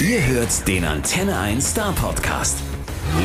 Ihr 0.00 0.26
hört 0.26 0.66
den 0.66 0.86
Antenne 0.86 1.38
1 1.38 1.72
Star 1.72 1.92
Podcast. 1.92 2.62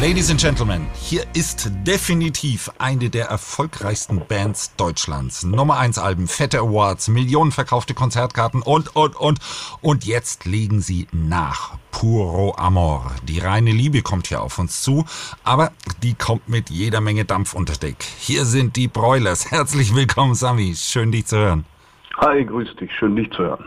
Ladies 0.01 0.29
and 0.29 0.41
Gentlemen, 0.41 0.87
hier 0.93 1.23
ist 1.33 1.71
definitiv 1.87 2.69
eine 2.79 3.09
der 3.09 3.27
erfolgreichsten 3.27 4.21
Bands 4.27 4.75
Deutschlands. 4.75 5.45
Nummer 5.45 5.79
1 5.79 5.97
Alben, 5.99 6.27
fette 6.27 6.59
Awards, 6.59 7.07
Millionen 7.07 7.53
verkaufte 7.53 7.93
Konzertkarten 7.93 8.61
und, 8.61 8.93
und, 8.93 9.15
und. 9.15 9.39
Und 9.79 10.03
jetzt 10.03 10.43
legen 10.43 10.81
sie 10.81 11.07
nach. 11.13 11.77
Puro 11.91 12.55
Amor. 12.57 13.09
Die 13.23 13.39
reine 13.39 13.71
Liebe 13.71 14.01
kommt 14.01 14.27
hier 14.27 14.41
auf 14.41 14.59
uns 14.59 14.81
zu, 14.81 15.05
aber 15.45 15.71
die 16.03 16.13
kommt 16.13 16.49
mit 16.49 16.69
jeder 16.69 16.99
Menge 16.99 17.23
Dampf 17.23 17.53
unter 17.53 17.75
Deck. 17.75 18.03
Hier 18.19 18.43
sind 18.43 18.75
die 18.75 18.89
Broilers. 18.89 19.49
Herzlich 19.49 19.95
willkommen, 19.95 20.35
Sami. 20.35 20.73
Schön, 20.75 21.13
dich 21.13 21.27
zu 21.27 21.37
hören. 21.37 21.63
Hi, 22.17 22.43
grüß 22.43 22.75
dich. 22.75 22.91
Schön, 22.99 23.15
dich 23.15 23.31
zu 23.31 23.43
hören. 23.43 23.63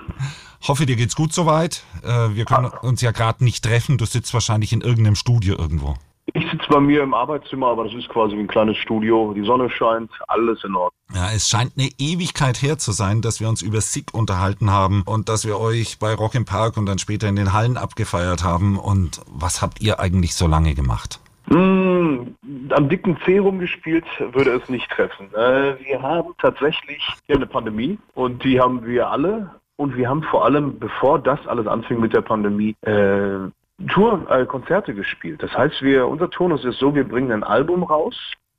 Hoffe, 0.66 0.86
dir 0.86 0.96
geht's 0.96 1.14
gut 1.14 1.32
soweit. 1.32 1.84
Äh, 2.02 2.34
wir 2.34 2.44
können 2.44 2.70
uns 2.82 3.00
ja 3.00 3.12
gerade 3.12 3.44
nicht 3.44 3.64
treffen. 3.64 3.98
Du 3.98 4.04
sitzt 4.04 4.34
wahrscheinlich 4.34 4.72
in 4.72 4.80
irgendeinem 4.80 5.14
Studio 5.14 5.56
irgendwo. 5.56 5.94
Ich 6.34 6.44
sitze 6.50 6.66
bei 6.68 6.80
mir 6.80 7.02
im 7.02 7.14
Arbeitszimmer, 7.14 7.68
aber 7.68 7.84
das 7.84 7.94
ist 7.94 8.08
quasi 8.10 8.36
wie 8.36 8.40
ein 8.40 8.48
kleines 8.48 8.76
Studio. 8.76 9.32
Die 9.34 9.44
Sonne 9.44 9.70
scheint, 9.70 10.10
alles 10.26 10.62
in 10.62 10.74
Ordnung. 10.74 10.92
Ja, 11.14 11.30
es 11.34 11.48
scheint 11.48 11.72
eine 11.78 11.88
Ewigkeit 11.98 12.60
her 12.60 12.76
zu 12.76 12.92
sein, 12.92 13.22
dass 13.22 13.40
wir 13.40 13.48
uns 13.48 13.62
über 13.62 13.80
Sick 13.80 14.12
unterhalten 14.12 14.70
haben 14.70 15.02
und 15.06 15.30
dass 15.30 15.46
wir 15.46 15.58
euch 15.58 15.98
bei 15.98 16.12
Rock 16.12 16.34
im 16.34 16.44
Park 16.44 16.76
und 16.76 16.84
dann 16.84 16.98
später 16.98 17.28
in 17.28 17.36
den 17.36 17.54
Hallen 17.54 17.78
abgefeiert 17.78 18.44
haben. 18.44 18.78
Und 18.78 19.22
was 19.26 19.62
habt 19.62 19.80
ihr 19.80 20.00
eigentlich 20.00 20.34
so 20.34 20.46
lange 20.46 20.74
gemacht? 20.74 21.18
Mmh, 21.46 22.26
am 22.70 22.88
dicken 22.90 23.16
C 23.24 23.38
rumgespielt 23.38 24.04
würde 24.32 24.50
es 24.50 24.68
nicht 24.68 24.90
treffen. 24.90 25.32
Äh, 25.34 25.82
wir 25.82 26.02
haben 26.02 26.34
tatsächlich 26.42 27.02
hier 27.26 27.36
eine 27.36 27.46
Pandemie 27.46 27.98
und 28.14 28.44
die 28.44 28.60
haben 28.60 28.84
wir 28.84 29.10
alle. 29.10 29.50
Und 29.78 29.96
wir 29.96 30.08
haben 30.08 30.24
vor 30.24 30.44
allem, 30.44 30.78
bevor 30.78 31.20
das 31.20 31.46
alles 31.46 31.68
anfing 31.68 32.00
mit 32.00 32.12
der 32.12 32.20
Pandemie, 32.20 32.74
äh, 32.82 33.48
Tour, 33.88 34.26
äh, 34.28 34.44
Konzerte 34.44 34.92
gespielt. 34.92 35.40
Das 35.40 35.56
heißt, 35.56 35.82
wir, 35.82 36.08
unser 36.08 36.28
Turnus 36.30 36.64
ist 36.64 36.80
so, 36.80 36.96
wir 36.96 37.06
bringen 37.06 37.30
ein 37.30 37.44
Album 37.44 37.84
raus 37.84 38.16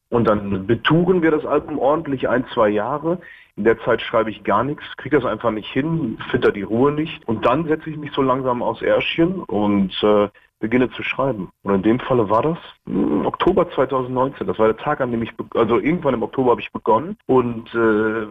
und 0.09 0.29
dann 0.29 0.65
betouren 0.65 1.21
wir 1.21 1.31
das 1.31 1.45
Album 1.45 1.77
ordentlich 1.77 2.29
ein, 2.29 2.45
zwei 2.53 2.69
Jahre. 2.69 3.19
In 3.57 3.65
der 3.65 3.77
Zeit 3.81 4.01
schreibe 4.01 4.31
ich 4.31 4.45
gar 4.45 4.63
nichts, 4.63 4.83
kriege 4.95 5.19
das 5.19 5.29
einfach 5.29 5.51
nicht 5.51 5.69
hin, 5.69 6.17
finde 6.31 6.53
die 6.53 6.61
Ruhe 6.61 6.93
nicht. 6.93 7.27
Und 7.27 7.45
dann 7.45 7.67
setze 7.67 7.89
ich 7.89 7.97
mich 7.97 8.13
so 8.13 8.21
langsam 8.21 8.63
aus 8.63 8.81
Ärschchen 8.81 9.43
und 9.43 9.91
äh, 10.01 10.29
beginne 10.61 10.89
zu 10.91 11.03
schreiben. 11.03 11.49
Und 11.63 11.75
in 11.75 11.83
dem 11.83 11.99
Falle 11.99 12.29
war 12.29 12.43
das 12.43 12.57
mh, 12.85 13.27
Oktober 13.27 13.69
2019. 13.71 14.47
Das 14.47 14.57
war 14.57 14.67
der 14.67 14.77
Tag, 14.77 15.01
an 15.01 15.11
dem 15.11 15.21
ich, 15.21 15.33
also 15.53 15.79
irgendwann 15.79 16.13
im 16.13 16.23
Oktober 16.23 16.51
habe 16.51 16.61
ich 16.61 16.71
begonnen 16.71 17.17
und 17.27 17.73
äh, 17.75 18.27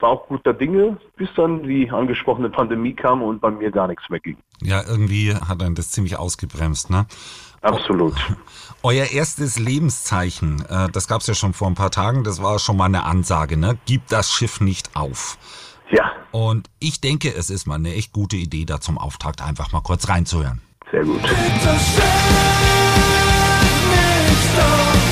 war 0.00 0.10
auch 0.10 0.28
guter 0.28 0.52
Dinge, 0.52 0.98
bis 1.16 1.28
dann 1.36 1.62
die 1.62 1.90
angesprochene 1.90 2.50
Pandemie 2.50 2.94
kam 2.94 3.22
und 3.22 3.40
bei 3.40 3.50
mir 3.50 3.70
gar 3.70 3.88
nichts 3.88 4.08
mehr 4.08 4.20
ging. 4.20 4.36
Ja, 4.62 4.82
irgendwie 4.86 5.34
hat 5.34 5.62
einen 5.62 5.74
das 5.74 5.90
ziemlich 5.90 6.18
ausgebremst, 6.18 6.90
ne? 6.90 7.06
Absolut. 7.62 8.14
Euer 8.82 9.06
erstes 9.06 9.58
Lebenszeichen, 9.58 10.64
äh, 10.68 10.88
das 10.90 11.08
gab 11.08 11.20
es 11.20 11.26
ja 11.26 11.34
schon 11.34 11.52
vor 11.52 11.68
ein 11.68 11.74
paar 11.74 11.90
Tagen, 11.90 12.24
das 12.24 12.42
war 12.42 12.58
schon 12.58 12.76
mal 12.76 12.86
eine 12.86 13.04
Ansage, 13.04 13.56
ne? 13.56 13.78
Gib 13.86 14.06
das 14.08 14.32
Schiff 14.32 14.60
nicht 14.60 14.96
auf. 14.96 15.38
Ja. 15.90 16.12
Und 16.30 16.70
ich 16.78 17.00
denke, 17.00 17.34
es 17.34 17.50
ist 17.50 17.66
mal 17.66 17.74
eine 17.74 17.94
echt 17.94 18.12
gute 18.12 18.36
Idee, 18.36 18.64
da 18.64 18.80
zum 18.80 18.96
Auftakt 18.96 19.42
einfach 19.42 19.72
mal 19.72 19.80
kurz 19.80 20.08
reinzuhören. 20.08 20.62
Sehr 20.90 21.04
gut. 21.04 21.20
So, 21.22 21.28
gib 24.92 25.09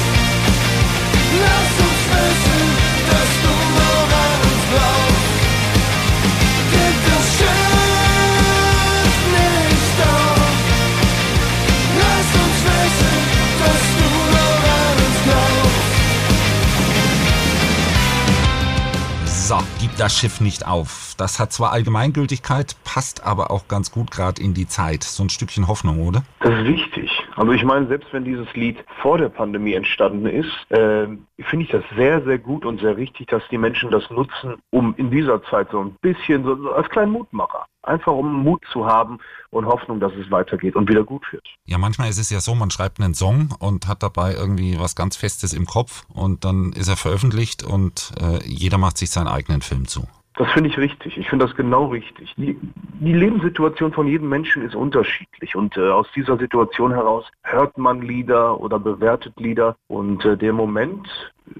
das 19.98 20.16
Schiff 20.16 20.41
nicht 20.41 20.66
auf. 20.66 21.14
Das 21.16 21.41
hat 21.41 21.53
zwar 21.53 21.72
Allgemeingültigkeit, 21.72 22.76
passt 22.84 23.25
aber 23.25 23.50
auch 23.50 23.66
ganz 23.66 23.91
gut 23.91 24.10
gerade 24.10 24.41
in 24.41 24.54
die 24.54 24.69
Zeit. 24.69 25.03
So 25.03 25.25
ein 25.25 25.28
Stückchen 25.28 25.66
Hoffnung, 25.66 26.06
oder? 26.06 26.22
Das 26.41 26.53
ist 26.53 26.66
wichtig. 26.66 27.10
Also 27.37 27.53
ich 27.53 27.65
meine, 27.65 27.87
selbst 27.87 28.12
wenn 28.12 28.25
dieses 28.25 28.53
Lied 28.55 28.84
vor 29.00 29.19
der 29.19 29.28
Pandemie 29.28 29.75
entstanden 29.75 30.27
ist, 30.27 30.71
äh, 30.71 31.06
finde 31.39 31.65
ich 31.65 31.71
das 31.71 31.84
sehr, 31.97 32.22
sehr 32.25 32.39
gut 32.39 32.65
und 32.65 32.81
sehr 32.81 32.97
richtig, 32.97 33.28
dass 33.28 33.43
die 33.50 33.59
Menschen 33.59 33.91
das 33.91 34.09
nutzen, 34.11 34.56
um 34.71 34.94
in 34.97 35.11
dieser 35.11 35.43
Zeit 35.44 35.69
so 35.71 35.81
ein 35.81 35.94
bisschen 36.00 36.44
so, 36.44 36.56
so 36.56 36.72
als 36.72 36.89
kleinen 36.89 37.12
Mutmacher, 37.12 37.66
einfach 37.83 38.12
um 38.12 38.43
Mut 38.43 38.62
zu 38.72 38.87
haben 38.87 39.19
und 39.50 39.66
Hoffnung, 39.66 40.00
dass 40.00 40.12
es 40.15 40.31
weitergeht 40.31 40.75
und 40.77 40.89
wieder 40.89 41.05
gut 41.05 41.33
wird. 41.33 41.47
Ja, 41.65 41.78
manchmal 41.78 42.09
ist 42.09 42.19
es 42.19 42.31
ja 42.31 42.41
so, 42.41 42.55
man 42.55 42.71
schreibt 42.71 43.00
einen 43.00 43.15
Song 43.15 43.55
und 43.59 43.87
hat 43.87 44.03
dabei 44.03 44.34
irgendwie 44.34 44.78
was 44.78 44.97
ganz 44.97 45.16
Festes 45.16 45.53
im 45.53 45.66
Kopf 45.66 46.05
und 46.12 46.45
dann 46.45 46.72
ist 46.72 46.89
er 46.89 46.97
veröffentlicht 46.97 47.62
und 47.62 48.12
äh, 48.21 48.43
jeder 48.45 48.78
macht 48.78 48.99
sich 48.99 49.10
seinen 49.10 49.28
eigenen 49.28 49.62
Film 49.62 49.87
zu. 49.87 50.09
Das 50.38 50.49
finde 50.53 50.71
ich 50.71 50.78
richtig. 50.78 51.19
Ich 51.19 51.28
finde 51.28 51.47
das 51.47 51.56
genau 51.56 51.87
richtig. 51.87 52.32
Die, 52.37 52.56
die, 53.00 53.12
Lebenssituation 53.12 53.93
von 53.93 54.06
jedem 54.06 54.28
Menschen 54.28 54.62
ist 54.62 54.76
unterschiedlich 54.76 55.56
und 55.56 55.76
äh, 55.76 55.91
aus 55.91 56.06
dieser 56.15 56.38
Situation 56.38 56.94
heraus 56.94 57.25
hört 57.43 57.76
man 57.76 58.03
Lieder 58.03 58.60
oder 58.60 58.78
bewertet 58.78 59.34
Lieder 59.41 59.75
und 59.88 60.25
äh, 60.25 60.37
der 60.37 60.53
Moment, 60.53 61.09
äh, 61.48 61.50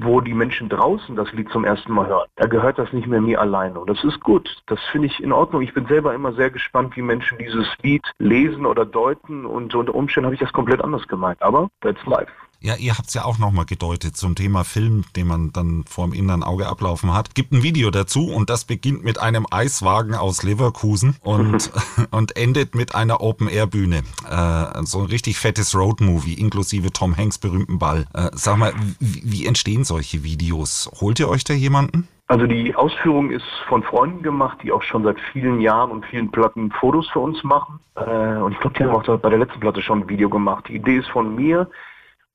wo 0.00 0.20
die 0.20 0.34
Menschen 0.34 0.68
draußen 0.68 1.14
das 1.14 1.32
Lied 1.34 1.50
zum 1.50 1.64
ersten 1.64 1.92
Mal 1.92 2.08
hören, 2.08 2.26
da 2.34 2.48
gehört 2.48 2.80
das 2.80 2.92
nicht 2.92 3.06
mehr 3.06 3.20
mir 3.20 3.40
alleine 3.40 3.78
und 3.78 3.88
das 3.88 4.02
ist 4.02 4.18
gut. 4.18 4.60
Das 4.66 4.80
finde 4.90 5.06
ich 5.06 5.22
in 5.22 5.30
Ordnung. 5.30 5.62
Ich 5.62 5.72
bin 5.72 5.86
selber 5.86 6.12
immer 6.12 6.32
sehr 6.32 6.50
gespannt, 6.50 6.96
wie 6.96 7.02
Menschen 7.02 7.38
dieses 7.38 7.68
Lied 7.82 8.02
lesen 8.18 8.66
oder 8.66 8.84
deuten 8.84 9.46
und 9.46 9.72
unter 9.72 9.94
Umständen 9.94 10.26
habe 10.26 10.34
ich 10.34 10.40
das 10.40 10.52
komplett 10.52 10.82
anders 10.82 11.06
gemeint. 11.06 11.40
Aber 11.42 11.68
that's 11.80 12.04
life. 12.06 12.32
Ja, 12.60 12.74
ihr 12.76 12.96
habt 12.96 13.08
es 13.08 13.14
ja 13.14 13.24
auch 13.24 13.38
nochmal 13.38 13.66
gedeutet 13.66 14.16
zum 14.16 14.34
Thema 14.34 14.64
Film, 14.64 15.04
den 15.14 15.26
man 15.26 15.52
dann 15.52 15.84
vor 15.86 16.06
dem 16.06 16.14
inneren 16.14 16.42
Auge 16.42 16.66
ablaufen 16.66 17.12
hat. 17.12 17.34
Gibt 17.34 17.52
ein 17.52 17.62
Video 17.62 17.90
dazu 17.90 18.28
und 18.28 18.48
das 18.48 18.64
beginnt 18.64 19.04
mit 19.04 19.20
einem 19.20 19.46
Eiswagen 19.50 20.14
aus 20.14 20.42
Leverkusen 20.42 21.16
und, 21.22 21.70
und 22.10 22.36
endet 22.36 22.74
mit 22.74 22.94
einer 22.94 23.20
Open-Air-Bühne. 23.20 24.02
Äh, 24.28 24.84
so 24.84 25.00
ein 25.00 25.06
richtig 25.06 25.38
fettes 25.38 25.74
Road-Movie, 25.74 26.34
inklusive 26.34 26.92
Tom 26.92 27.16
Hanks 27.16 27.38
berühmten 27.38 27.78
Ball. 27.78 28.06
Äh, 28.14 28.30
sag 28.32 28.56
mal, 28.56 28.72
wie, 29.00 29.46
entstehen 29.46 29.84
solche 29.84 30.24
Videos? 30.24 30.90
Holt 31.00 31.20
ihr 31.20 31.28
euch 31.28 31.44
da 31.44 31.52
jemanden? 31.52 32.08
Also 32.28 32.46
die 32.46 32.74
Ausführung 32.74 33.30
ist 33.30 33.46
von 33.68 33.82
Freunden 33.84 34.22
gemacht, 34.22 34.58
die 34.62 34.72
auch 34.72 34.82
schon 34.82 35.04
seit 35.04 35.20
vielen 35.32 35.60
Jahren 35.60 35.90
und 35.90 36.04
vielen 36.06 36.32
Platten 36.32 36.72
Fotos 36.72 37.08
für 37.10 37.20
uns 37.20 37.44
machen. 37.44 37.78
Äh, 37.94 38.38
und 38.38 38.52
ich 38.52 38.60
glaube, 38.60 38.76
die 38.78 38.84
haben 38.84 38.96
auch 38.96 39.18
bei 39.18 39.30
der 39.30 39.38
letzten 39.38 39.60
Platte 39.60 39.82
schon 39.82 40.00
ein 40.00 40.08
Video 40.08 40.28
gemacht. 40.28 40.66
Die 40.68 40.76
Idee 40.76 40.96
ist 40.96 41.08
von 41.10 41.36
mir. 41.36 41.68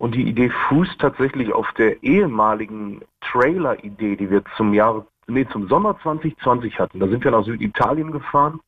Und 0.02 0.16
die 0.16 0.28
Idee 0.28 0.50
fußt 0.50 1.00
tatsächlich 1.00 1.54
auf 1.54 1.72
der 1.74 2.02
ehemaligen 2.02 3.02
Trailer-Idee, 3.22 4.16
die 4.16 4.32
wir 4.32 4.42
zum 4.58 4.74
Jahr, 4.74 5.06
nee, 5.28 5.46
zum 5.52 5.68
Sommer 5.68 5.96
2020 6.02 6.80
hatten. 6.80 7.00
Da 7.00 7.08
sind 7.08 7.24
wir 7.24 7.30
nach 7.30 7.46
Süditalien 7.46 8.12
gefahren 8.12 8.62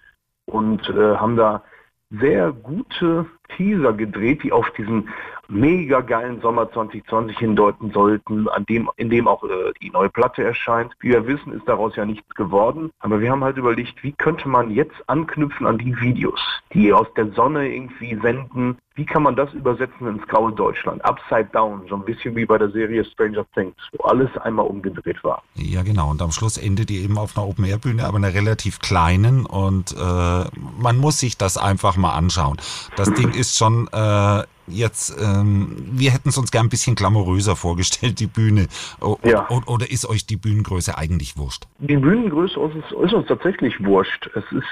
und 0.45 0.87
äh, 0.89 1.15
haben 1.15 1.35
da 1.35 1.63
sehr 2.11 2.51
gute 2.51 3.25
Teaser 3.57 3.93
gedreht, 3.93 4.43
die 4.43 4.51
auf 4.51 4.69
diesen 4.77 5.09
mega 5.49 6.01
geilen 6.01 6.41
Sommer 6.41 6.71
2020 6.71 7.37
hindeuten 7.37 7.91
sollten, 7.91 8.47
an 8.49 8.65
dem, 8.65 8.89
in 8.97 9.09
dem 9.09 9.27
auch 9.27 9.43
äh, 9.43 9.73
die 9.81 9.89
neue 9.89 10.09
Platte 10.09 10.43
erscheint. 10.43 10.93
Wie 10.99 11.09
wir 11.09 11.27
wissen, 11.27 11.53
ist 11.53 11.67
daraus 11.67 11.95
ja 11.95 12.05
nichts 12.05 12.33
geworden. 12.35 12.91
Aber 12.99 13.19
wir 13.19 13.31
haben 13.31 13.43
halt 13.43 13.57
überlegt, 13.57 14.03
wie 14.03 14.13
könnte 14.13 14.47
man 14.47 14.71
jetzt 14.71 14.95
anknüpfen 15.07 15.67
an 15.67 15.77
die 15.77 15.99
Videos, 15.99 16.39
die 16.73 16.93
aus 16.93 17.07
der 17.15 17.31
Sonne 17.33 17.73
irgendwie 17.73 18.17
senden. 18.21 18.77
Wie 18.95 19.05
kann 19.05 19.23
man 19.23 19.35
das 19.35 19.51
übersetzen 19.53 20.07
ins 20.07 20.27
graue 20.27 20.51
Deutschland? 20.51 21.03
Upside 21.03 21.49
down, 21.51 21.81
so 21.89 21.95
ein 21.95 22.05
bisschen 22.05 22.35
wie 22.35 22.45
bei 22.45 22.59
der 22.59 22.69
Serie 22.69 23.03
Stranger 23.03 23.43
Things, 23.55 23.75
wo 23.97 24.03
alles 24.03 24.29
einmal 24.37 24.67
umgedreht 24.67 25.23
war. 25.23 25.41
Ja, 25.55 25.81
genau. 25.81 26.11
Und 26.11 26.21
am 26.21 26.31
Schluss 26.31 26.57
endet 26.57 26.91
ihr 26.91 27.01
eben 27.01 27.17
auf 27.17 27.35
einer 27.35 27.47
Open-Air-Bühne, 27.47 28.05
aber 28.05 28.17
einer 28.17 28.35
relativ 28.35 28.79
kleinen. 28.79 29.47
Und 29.47 29.93
äh, 29.93 30.43
man 30.79 30.97
muss 30.97 31.19
sich 31.19 31.37
das 31.37 31.57
einfach 31.57 31.97
mal 31.97 32.13
anschauen. 32.13 32.57
Das 32.95 33.11
Ding 33.13 33.31
ist 33.31 33.57
schon 33.57 33.87
äh, 33.91 34.43
jetzt, 34.67 35.15
ähm, 35.21 35.75
wir 35.91 36.11
hätten 36.11 36.29
es 36.29 36.37
uns 36.37 36.51
gern 36.51 36.65
ein 36.65 36.69
bisschen 36.69 36.95
glamouröser 36.95 37.55
vorgestellt, 37.55 38.19
die 38.19 38.27
Bühne. 38.27 38.67
O 39.01 39.17
Ja. 39.23 39.47
Oder 39.65 39.89
ist 39.91 40.07
euch 40.09 40.25
die 40.25 40.37
Bühnengröße 40.37 40.97
eigentlich 40.97 41.37
wurscht? 41.37 41.63
Die 41.79 41.97
Bühnengröße 41.97 42.53
ist, 42.53 42.57
uns- 42.93 43.05
ist 43.05 43.13
uns 43.13 43.27
tatsächlich 43.27 43.83
wurscht. 43.83 44.29
Es 44.35 44.43
ist, 44.51 44.67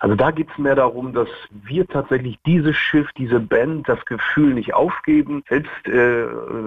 also 0.00 0.14
da 0.14 0.30
geht 0.30 0.48
es 0.52 0.58
mehr 0.58 0.74
darum, 0.74 1.12
dass 1.12 1.28
wir 1.50 1.86
tatsächlich 1.86 2.38
dieses 2.46 2.76
Schiff, 2.76 3.08
diese 3.18 3.40
Band, 3.40 3.88
das 3.88 4.04
Gefühl 4.04 4.54
nicht 4.54 4.74
aufgeben, 4.74 5.42
selbst 5.48 5.70
äh, 5.86 6.24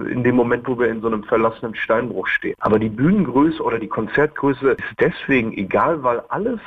in 0.10 0.24
dem 0.24 0.36
Moment, 0.36 0.68
wo 0.68 0.78
wir 0.78 0.88
in 0.89 1.01
so 1.01 1.07
einem 1.07 1.24
verlassenen 1.24 1.75
Steinbruch 1.75 2.28
stehen. 2.28 2.56
Aber 2.60 2.80
die 2.80 2.89
Bühnengröße 2.89 3.62
oder 3.63 3.80
die 3.80 3.88
Konzertgröße 3.88 4.71
ist 4.71 4.83
deswegen 5.00 5.54
egal, 5.54 6.04
weil 6.04 6.19
alles 6.30 6.60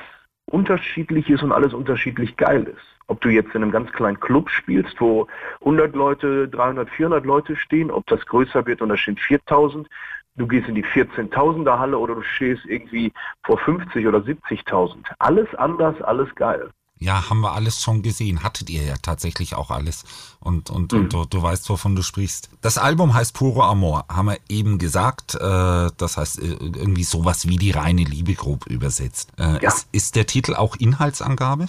unterschiedlich 0.46 1.28
ist 1.28 1.42
und 1.42 1.52
alles 1.52 1.74
unterschiedlich 1.74 2.36
geil 2.36 2.64
ist. 2.64 2.97
Ob 3.08 3.20
du 3.20 3.30
jetzt 3.30 3.54
in 3.54 3.62
einem 3.62 3.72
ganz 3.72 3.90
kleinen 3.92 4.20
Club 4.20 4.50
spielst, 4.50 5.00
wo 5.00 5.26
100 5.60 5.94
Leute, 5.94 6.48
300, 6.48 6.88
400 6.90 7.24
Leute 7.24 7.56
stehen, 7.56 7.90
ob 7.90 8.06
das 8.06 8.24
größer 8.26 8.66
wird 8.66 8.82
und 8.82 8.90
da 8.90 8.96
stehen 8.96 9.16
4000, 9.16 9.88
du 10.36 10.46
gehst 10.46 10.68
in 10.68 10.74
die 10.74 10.84
14.000er 10.84 11.78
Halle 11.78 11.98
oder 11.98 12.14
du 12.14 12.22
stehst 12.22 12.64
irgendwie 12.66 13.12
vor 13.44 13.58
50 13.58 14.06
oder 14.06 14.18
70.000. 14.18 14.96
Alles 15.18 15.52
anders, 15.56 16.00
alles 16.02 16.34
geil. 16.34 16.70
Ja, 17.00 17.30
haben 17.30 17.40
wir 17.40 17.52
alles 17.52 17.80
schon 17.80 18.02
gesehen. 18.02 18.42
Hattet 18.42 18.70
ihr 18.70 18.82
ja 18.82 18.94
tatsächlich 19.00 19.54
auch 19.54 19.70
alles. 19.70 20.04
Und, 20.40 20.70
und, 20.70 20.92
mhm. 20.92 21.00
und 21.00 21.12
du, 21.12 21.24
du 21.24 21.42
weißt, 21.42 21.68
wovon 21.70 21.94
du 21.94 22.02
sprichst. 22.02 22.50
Das 22.60 22.76
Album 22.76 23.14
heißt 23.14 23.34
Puro 23.34 23.62
Amor, 23.62 24.04
haben 24.08 24.26
wir 24.26 24.38
eben 24.48 24.78
gesagt. 24.78 25.34
Äh, 25.36 25.90
das 25.96 26.16
heißt 26.16 26.40
äh, 26.40 26.56
irgendwie 26.60 27.04
sowas 27.04 27.46
wie 27.48 27.56
die 27.56 27.70
reine 27.70 28.02
Liebe 28.02 28.34
grob 28.34 28.66
übersetzt. 28.66 29.30
Äh, 29.38 29.62
ja. 29.62 29.68
ist, 29.68 29.88
ist 29.92 30.16
der 30.16 30.26
Titel 30.26 30.54
auch 30.54 30.76
Inhaltsangabe? 30.76 31.68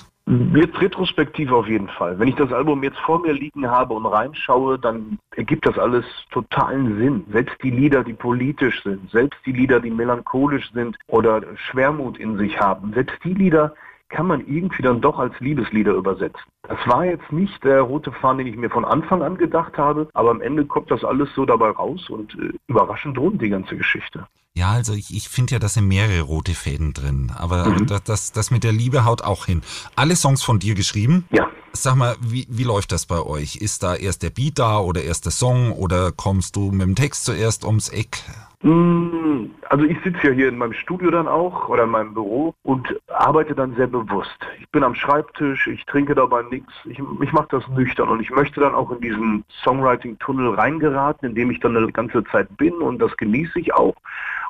Jetzt 0.53 0.79
retrospektiv 0.79 1.51
auf 1.51 1.67
jeden 1.67 1.89
Fall. 1.89 2.19
Wenn 2.19 2.27
ich 2.27 2.35
das 2.35 2.53
Album 2.53 2.83
jetzt 2.83 2.99
vor 2.99 3.19
mir 3.19 3.33
liegen 3.33 3.67
habe 3.67 3.95
und 3.95 4.05
reinschaue, 4.05 4.77
dann 4.77 5.17
ergibt 5.35 5.65
das 5.65 5.79
alles 5.79 6.05
totalen 6.29 6.97
Sinn. 6.99 7.25
Selbst 7.31 7.55
die 7.63 7.71
Lieder, 7.71 8.03
die 8.03 8.13
politisch 8.13 8.83
sind, 8.83 9.09
selbst 9.09 9.39
die 9.47 9.53
Lieder, 9.53 9.79
die 9.79 9.89
melancholisch 9.89 10.71
sind 10.71 10.97
oder 11.07 11.41
Schwermut 11.55 12.19
in 12.19 12.37
sich 12.37 12.59
haben, 12.59 12.93
selbst 12.93 13.17
die 13.23 13.33
Lieder 13.33 13.73
kann 14.09 14.27
man 14.27 14.45
irgendwie 14.47 14.83
dann 14.83 15.01
doch 15.01 15.19
als 15.19 15.39
Liebeslieder 15.39 15.93
übersetzen. 15.93 16.41
Das 16.63 16.79
war 16.85 17.05
jetzt 17.05 17.31
nicht 17.31 17.63
der 17.63 17.81
rote 17.81 18.11
Faden, 18.11 18.39
den 18.39 18.47
ich 18.47 18.57
mir 18.57 18.69
von 18.69 18.85
Anfang 18.85 19.21
an 19.21 19.37
gedacht 19.37 19.77
habe, 19.77 20.09
aber 20.13 20.31
am 20.31 20.41
Ende 20.41 20.65
kommt 20.65 20.91
das 20.91 21.03
alles 21.03 21.29
so 21.35 21.45
dabei 21.45 21.69
raus 21.69 22.09
und 22.09 22.33
äh, 22.35 22.53
überraschend 22.67 23.17
rund 23.17 23.41
die 23.41 23.49
ganze 23.49 23.77
Geschichte. 23.77 24.27
Ja, 24.55 24.71
also 24.71 24.93
ich, 24.93 25.15
ich 25.15 25.29
finde 25.29 25.53
ja, 25.53 25.59
da 25.59 25.69
sind 25.69 25.87
mehrere 25.87 26.21
rote 26.21 26.53
Fäden 26.53 26.93
drin. 26.93 27.31
Aber 27.35 27.69
mhm. 27.69 27.85
das, 27.85 28.03
das, 28.03 28.31
das 28.31 28.51
mit 28.51 28.63
der 28.63 28.73
Liebe 28.73 29.05
haut 29.05 29.21
auch 29.21 29.45
hin. 29.45 29.61
Alle 29.95 30.15
Songs 30.15 30.43
von 30.43 30.59
dir 30.59 30.75
geschrieben? 30.75 31.25
Ja. 31.31 31.47
Sag 31.71 31.95
mal, 31.95 32.15
wie, 32.19 32.47
wie 32.49 32.63
läuft 32.63 32.91
das 32.91 33.05
bei 33.05 33.21
euch? 33.21 33.57
Ist 33.57 33.83
da 33.83 33.95
erst 33.95 34.23
der 34.23 34.31
Beat 34.31 34.57
da 34.57 34.79
oder 34.79 35.03
erst 35.03 35.25
der 35.25 35.31
Song 35.31 35.71
oder 35.71 36.11
kommst 36.11 36.55
du 36.55 36.71
mit 36.71 36.81
dem 36.81 36.95
Text 36.95 37.25
zuerst 37.25 37.63
ums 37.63 37.89
Eck? 37.89 38.23
Mm, 38.61 39.51
also 39.69 39.85
ich 39.85 39.97
sitze 40.03 40.27
ja 40.27 40.31
hier 40.31 40.49
in 40.49 40.57
meinem 40.57 40.73
Studio 40.73 41.11
dann 41.11 41.29
auch 41.29 41.69
oder 41.69 41.85
in 41.85 41.91
meinem 41.91 42.13
Büro 42.13 42.53
und 42.63 42.93
arbeite 43.07 43.55
dann 43.55 43.73
sehr 43.75 43.87
bewusst. 43.87 44.37
Ich 44.59 44.69
bin 44.69 44.83
am 44.83 44.95
Schreibtisch, 44.95 45.67
ich 45.67 45.85
trinke 45.85 46.13
dabei 46.13 46.43
nichts, 46.43 46.73
ich, 46.83 46.99
ich 46.99 47.31
mache 47.31 47.47
das 47.51 47.67
nüchtern 47.69 48.09
und 48.09 48.19
ich 48.19 48.31
möchte 48.31 48.59
dann 48.59 48.75
auch 48.75 48.91
in 48.91 48.99
diesen 48.99 49.45
Songwriting-Tunnel 49.63 50.55
reingeraten, 50.55 51.29
in 51.29 51.35
dem 51.35 51.51
ich 51.51 51.61
dann 51.61 51.77
eine 51.77 51.91
ganze 51.91 52.21
Zeit 52.25 52.49
bin 52.57 52.73
und 52.73 52.99
das 52.99 53.15
genieße 53.15 53.59
ich 53.59 53.73
auch 53.73 53.95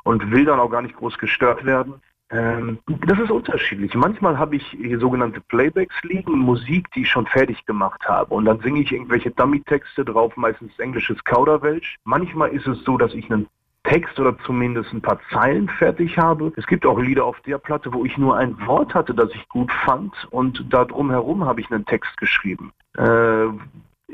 und 0.02 0.28
will 0.32 0.44
dann 0.44 0.58
auch 0.58 0.70
gar 0.70 0.82
nicht 0.82 0.96
groß 0.96 1.16
gestört 1.18 1.64
werden. 1.64 1.94
Ähm, 2.32 2.78
das 3.06 3.18
ist 3.18 3.30
unterschiedlich. 3.30 3.94
Manchmal 3.94 4.38
habe 4.38 4.56
ich 4.56 4.76
sogenannte 4.98 5.40
Playbacks 5.40 5.94
liegen, 6.02 6.38
Musik, 6.38 6.90
die 6.92 7.02
ich 7.02 7.10
schon 7.10 7.26
fertig 7.26 7.64
gemacht 7.66 8.04
habe. 8.06 8.34
Und 8.34 8.44
dann 8.44 8.60
singe 8.60 8.80
ich 8.80 8.92
irgendwelche 8.92 9.30
Dummy-Texte 9.32 10.04
drauf, 10.04 10.36
meistens 10.36 10.76
englisches 10.78 11.22
Kauderwelsch. 11.24 11.96
Manchmal 12.04 12.50
ist 12.50 12.66
es 12.68 12.82
so, 12.84 12.96
dass 12.96 13.14
ich 13.14 13.30
einen 13.30 13.48
Text 13.84 14.18
oder 14.20 14.36
zumindest 14.44 14.92
ein 14.92 15.00
paar 15.00 15.20
Zeilen 15.32 15.68
fertig 15.68 16.18
habe. 16.18 16.52
Es 16.56 16.66
gibt 16.66 16.84
auch 16.84 16.98
Lieder 16.98 17.24
auf 17.24 17.40
der 17.40 17.58
Platte, 17.58 17.92
wo 17.92 18.04
ich 18.04 18.16
nur 18.18 18.36
ein 18.36 18.56
Wort 18.66 18.94
hatte, 18.94 19.14
das 19.14 19.30
ich 19.34 19.48
gut 19.48 19.72
fand 19.72 20.12
und 20.30 20.64
da 20.70 20.84
drumherum 20.84 21.44
habe 21.44 21.60
ich 21.60 21.70
einen 21.70 21.86
Text 21.86 22.16
geschrieben. 22.18 22.72
Äh, 22.96 23.46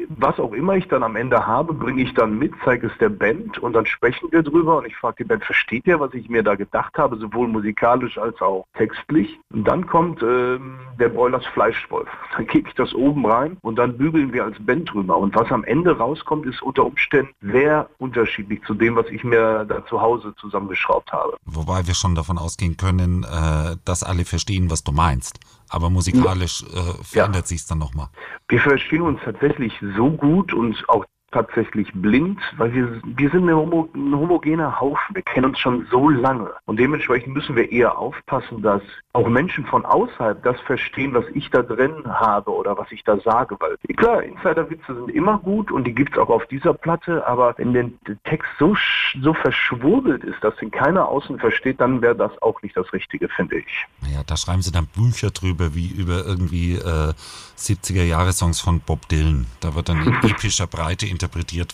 was 0.08 0.38
auch 0.38 0.52
immer 0.52 0.75
ich 0.75 0.88
dann 0.88 1.02
am 1.02 1.16
Ende 1.16 1.46
habe, 1.46 1.72
bringe 1.72 2.02
ich 2.02 2.14
dann 2.14 2.38
mit, 2.38 2.52
zeige 2.64 2.87
es 2.88 2.98
der 2.98 3.08
Band 3.08 3.58
und 3.58 3.72
dann 3.72 3.87
sprechen 3.87 4.28
wir 4.31 4.43
drüber 4.43 4.78
und 4.78 4.87
ich 4.87 4.96
frage 4.96 5.16
die 5.19 5.25
Band, 5.25 5.44
versteht 5.44 5.87
ihr, 5.87 6.00
was 6.00 6.14
ich 6.14 6.28
mir 6.28 6.43
da 6.43 6.54
gedacht 6.54 6.96
habe, 6.98 7.16
sowohl 7.16 7.48
musikalisch 7.48 8.19
als 8.19 8.40
auch 8.40 8.66
textlich? 8.75 9.38
Und 9.52 9.64
dann 9.64 9.87
kommt 9.87 10.22
ähm, 10.22 10.78
der 10.98 11.08
Broilers 11.08 11.46
Fleischwolf. 11.46 12.08
Dann 12.37 12.46
gebe 12.46 12.69
ich 12.69 12.75
das 12.75 12.94
oben 12.94 13.25
rein 13.25 13.56
und 13.62 13.76
dann 13.76 13.96
bügeln 13.96 14.32
wir 14.32 14.44
als 14.44 14.56
Band 14.60 14.93
drüber. 14.93 15.16
Und 15.16 15.34
was 15.34 15.50
am 15.50 15.64
Ende 15.64 15.96
rauskommt, 15.96 16.44
ist 16.46 16.62
unter 16.62 16.84
Umständen 16.84 17.32
sehr 17.40 17.88
unterschiedlich 17.98 18.60
zu 18.66 18.75
dem, 18.75 18.96
was 18.96 19.06
ich 19.08 19.25
mir 19.25 19.64
da 19.64 19.84
zu 19.87 20.00
Hause 20.00 20.34
zusammengeschraubt 20.38 21.12
habe. 21.12 21.37
Wobei 21.46 21.87
wir 21.87 21.94
schon 21.94 22.14
davon 22.14 22.38
ausgehen 22.38 22.76
können, 22.76 23.25
äh, 23.25 23.76
dass 23.84 24.02
alle 24.02 24.25
verstehen, 24.25 24.70
was 24.70 24.84
du 24.84 24.93
meinst. 24.93 25.40
Aber 25.68 25.90
musikalisch 25.90 26.62
äh, 26.62 27.04
verändert 27.04 27.42
ja. 27.42 27.46
sich 27.46 27.58
es 27.58 27.66
dann 27.66 27.78
nochmal. 27.78 28.08
Wir 28.48 28.60
verstehen 28.60 29.02
uns 29.02 29.20
tatsächlich 29.24 29.72
so 29.96 30.10
gut 30.10 30.52
und 30.52 30.76
auch 30.88 31.04
tatsächlich 31.36 31.92
blind, 31.92 32.40
weil 32.56 32.72
wir, 32.72 33.00
wir 33.04 33.30
sind 33.30 33.50
homo, 33.50 33.88
ein 33.94 34.14
homogener 34.14 34.80
Haufen. 34.80 35.14
Wir 35.14 35.22
kennen 35.22 35.46
uns 35.46 35.58
schon 35.58 35.86
so 35.90 36.08
lange. 36.08 36.50
Und 36.64 36.78
dementsprechend 36.80 37.34
müssen 37.34 37.56
wir 37.56 37.70
eher 37.70 37.98
aufpassen, 37.98 38.62
dass 38.62 38.80
auch 39.12 39.28
Menschen 39.28 39.66
von 39.66 39.84
außerhalb 39.84 40.42
das 40.42 40.58
verstehen, 40.60 41.12
was 41.12 41.24
ich 41.34 41.50
da 41.50 41.62
drin 41.62 42.04
habe 42.06 42.50
oder 42.50 42.78
was 42.78 42.90
ich 42.90 43.04
da 43.04 43.18
sage. 43.20 43.56
Weil 43.60 43.76
klar, 43.96 44.22
Insiderwitze 44.22 44.94
sind 44.94 45.10
immer 45.10 45.38
gut 45.38 45.70
und 45.70 45.84
die 45.84 45.94
gibt 45.94 46.12
es 46.12 46.18
auch 46.18 46.30
auf 46.30 46.46
dieser 46.46 46.72
Platte, 46.72 47.26
aber 47.26 47.54
wenn 47.58 47.72
der 47.74 48.22
Text 48.24 48.48
so, 48.58 48.74
so 49.20 49.34
verschwurbelt 49.34 50.24
ist, 50.24 50.42
dass 50.42 50.60
ihn 50.62 50.70
keiner 50.70 51.08
außen 51.08 51.38
versteht, 51.38 51.80
dann 51.80 52.00
wäre 52.00 52.16
das 52.16 52.32
auch 52.40 52.62
nicht 52.62 52.76
das 52.76 52.90
Richtige, 52.94 53.28
finde 53.28 53.58
ich. 53.58 53.86
Ja, 54.12 54.22
da 54.26 54.36
schreiben 54.36 54.62
sie 54.62 54.72
dann 54.72 54.86
Bücher 54.86 55.30
drüber, 55.30 55.74
wie 55.74 55.88
über 55.88 56.24
irgendwie 56.24 56.76
äh, 56.76 57.12
70er-Jahre-Songs 57.58 58.60
von 58.60 58.80
Bob 58.80 59.08
Dylan. 59.08 59.46
Da 59.60 59.74
wird 59.74 59.88
dann 59.88 60.02
in 60.02 60.14
epischer 60.30 60.66
Breite 60.66 61.06
interpretiert, 61.06 61.25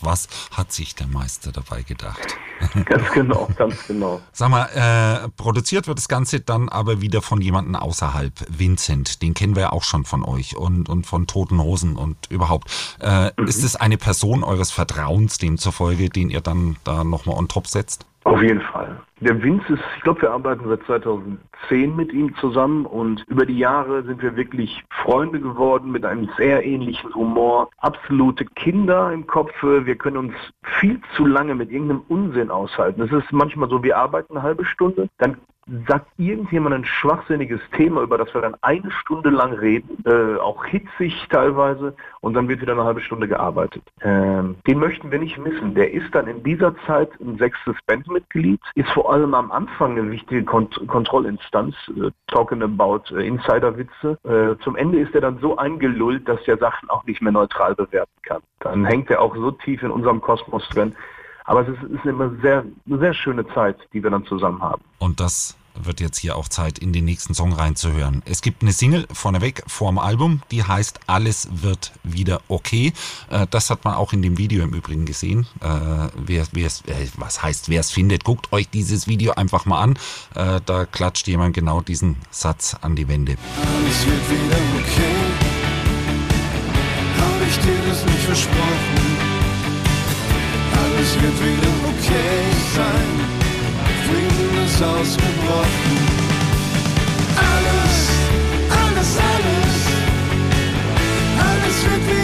was 0.02 0.28
hat 0.50 0.72
sich 0.72 0.94
der 0.94 1.06
Meister 1.06 1.52
dabei 1.52 1.82
gedacht. 1.82 2.36
Ganz 2.84 3.10
genau, 3.12 3.48
ganz 3.56 3.86
genau. 3.88 4.20
Sag 4.32 4.50
mal, 4.50 4.66
äh, 4.66 5.28
produziert 5.30 5.88
wird 5.88 5.98
das 5.98 6.06
Ganze 6.06 6.38
dann 6.40 6.68
aber 6.68 7.00
wieder 7.00 7.20
von 7.20 7.40
jemandem 7.40 7.74
außerhalb. 7.74 8.32
Vincent, 8.48 9.20
den 9.20 9.34
kennen 9.34 9.56
wir 9.56 9.62
ja 9.62 9.72
auch 9.72 9.82
schon 9.82 10.04
von 10.04 10.24
euch 10.24 10.56
und, 10.56 10.88
und 10.88 11.06
von 11.06 11.26
Toten 11.26 11.60
Hosen 11.60 11.96
und 11.96 12.30
überhaupt. 12.30 12.70
Äh, 13.00 13.32
mhm. 13.36 13.48
Ist 13.48 13.64
es 13.64 13.74
eine 13.74 13.98
Person 13.98 14.44
eures 14.44 14.70
Vertrauens 14.70 15.38
demzufolge, 15.38 16.08
den 16.08 16.30
ihr 16.30 16.40
dann 16.40 16.76
da 16.84 17.02
nochmal 17.02 17.36
on 17.36 17.48
top 17.48 17.66
setzt? 17.66 18.06
Auf 18.24 18.40
jeden 18.40 18.60
Fall. 18.60 19.00
Der 19.20 19.42
Vince 19.42 19.74
ist, 19.74 19.82
ich 19.96 20.02
glaube, 20.02 20.22
wir 20.22 20.30
arbeiten 20.30 20.68
seit 20.68 20.82
2010 20.84 21.96
mit 21.96 22.12
ihm 22.12 22.34
zusammen 22.36 22.86
und 22.86 23.24
über 23.26 23.46
die 23.46 23.58
Jahre 23.58 24.04
sind 24.04 24.22
wir 24.22 24.36
wirklich 24.36 24.84
Freunde 24.90 25.40
geworden 25.40 25.90
mit 25.90 26.04
einem 26.04 26.28
sehr 26.36 26.64
ähnlichen 26.64 27.12
Humor. 27.14 27.70
Absolute 27.78 28.44
Kinder 28.44 29.12
im 29.12 29.26
Kopf. 29.26 29.52
Wir 29.62 29.96
können 29.96 30.16
uns 30.16 30.34
viel 30.80 31.00
zu 31.16 31.26
lange 31.26 31.54
mit 31.54 31.70
irgendeinem 31.70 32.02
Unsinn 32.08 32.50
aushalten. 32.50 33.02
Es 33.02 33.12
ist 33.12 33.32
manchmal 33.32 33.68
so, 33.68 33.82
wir 33.82 33.96
arbeiten 33.96 34.36
eine 34.36 34.42
halbe 34.42 34.64
Stunde, 34.64 35.08
dann 35.18 35.36
sagt 35.88 36.06
irgendjemand 36.16 36.74
ein 36.74 36.84
schwachsinniges 36.84 37.60
Thema, 37.76 38.02
über 38.02 38.18
das 38.18 38.32
wir 38.34 38.40
dann 38.40 38.56
eine 38.62 38.90
Stunde 38.90 39.30
lang 39.30 39.52
reden, 39.52 40.02
äh, 40.04 40.38
auch 40.38 40.64
hitzig 40.64 41.26
teilweise, 41.30 41.94
und 42.20 42.34
dann 42.34 42.48
wird 42.48 42.60
wieder 42.60 42.72
eine 42.72 42.84
halbe 42.84 43.00
Stunde 43.00 43.28
gearbeitet. 43.28 43.82
Ähm, 44.00 44.56
den 44.66 44.78
möchten 44.78 45.10
wir 45.10 45.18
nicht 45.18 45.38
missen. 45.38 45.74
Der 45.74 45.92
ist 45.92 46.12
dann 46.14 46.26
in 46.26 46.42
dieser 46.42 46.74
Zeit 46.86 47.10
ein 47.20 47.38
sechstes 47.38 47.76
Bandmitglied, 47.86 48.60
ist 48.74 48.90
vor 48.90 49.12
allem 49.12 49.34
am 49.34 49.52
Anfang 49.52 49.92
eine 49.92 50.10
wichtige 50.10 50.44
Kont 50.44 50.80
Kontrollinstanz, 50.88 51.74
äh, 51.96 52.10
talking 52.26 52.62
about 52.62 53.14
äh, 53.14 53.26
Insiderwitze. 53.26 54.18
Äh, 54.24 54.62
zum 54.62 54.76
Ende 54.76 54.98
ist 54.98 55.14
er 55.14 55.20
dann 55.20 55.38
so 55.38 55.56
eingelullt, 55.56 56.28
dass 56.28 56.46
er 56.48 56.58
Sachen 56.58 56.90
auch 56.90 57.04
nicht 57.04 57.22
mehr 57.22 57.32
neutral 57.32 57.74
bewerten 57.74 58.10
kann. 58.22 58.42
Dann 58.60 58.84
hängt 58.84 59.10
er 59.10 59.20
auch 59.20 59.34
so 59.36 59.52
tief 59.52 59.82
in 59.82 59.90
unserem 59.90 60.20
Kosmos 60.20 60.68
drin, 60.70 60.94
aber 61.44 61.66
es 61.66 61.68
ist, 61.68 61.82
ist 61.90 62.04
immer 62.04 62.30
sehr, 62.42 62.64
eine 62.86 62.98
sehr 62.98 63.14
schöne 63.14 63.46
Zeit, 63.54 63.76
die 63.92 64.02
wir 64.02 64.10
dann 64.10 64.24
zusammen 64.26 64.60
haben. 64.62 64.82
Und 64.98 65.20
das 65.20 65.56
wird 65.74 66.00
jetzt 66.00 66.18
hier 66.18 66.36
auch 66.36 66.48
Zeit, 66.48 66.78
in 66.78 66.92
den 66.92 67.04
nächsten 67.04 67.34
Song 67.34 67.52
reinzuhören. 67.52 68.22
Es 68.24 68.42
gibt 68.42 68.62
eine 68.62 68.72
Single 68.72 69.06
vorneweg 69.12 69.62
vorm 69.66 69.98
Album, 69.98 70.42
die 70.50 70.62
heißt 70.64 71.00
Alles 71.06 71.48
wird 71.62 71.92
wieder 72.02 72.40
okay. 72.48 72.92
Äh, 73.30 73.46
das 73.50 73.70
hat 73.70 73.84
man 73.84 73.94
auch 73.94 74.12
in 74.12 74.22
dem 74.22 74.38
Video 74.38 74.62
im 74.64 74.74
Übrigen 74.74 75.06
gesehen. 75.06 75.46
Äh, 75.60 75.68
wer, 76.14 76.46
wer 76.52 76.66
äh, 76.66 77.08
was 77.16 77.42
heißt, 77.42 77.68
wer 77.68 77.80
es 77.80 77.90
findet, 77.90 78.24
guckt 78.24 78.52
euch 78.52 78.68
dieses 78.68 79.06
Video 79.06 79.32
einfach 79.32 79.66
mal 79.66 79.80
an. 79.80 79.98
Da 80.34 80.86
klatscht 80.86 81.26
jemand 81.28 81.54
genau 81.54 81.80
diesen 81.80 82.16
Satz 82.30 82.76
an 82.80 82.96
die 82.96 83.08
Wände. 83.08 83.36
Alles 83.56 84.06
wird 84.06 84.30
wieder 84.30 84.58
okay. 84.78 85.16
Habe 87.18 87.44
ich 87.48 87.58
dir 87.58 87.88
das 87.88 88.04
nicht 88.04 88.24
versprochen? 88.24 89.31
Alles 91.02 91.14
wird 91.20 91.40
wieder 91.40 91.72
okay 91.88 92.44
sein 92.76 93.32
ist 94.64 94.80
ausgebrochen. 94.80 95.98
Alles, 97.36 97.96
alles, 98.70 99.10
alles, 99.32 99.74
alles 101.40 101.76
wird 101.90 102.04
wieder 102.06 102.21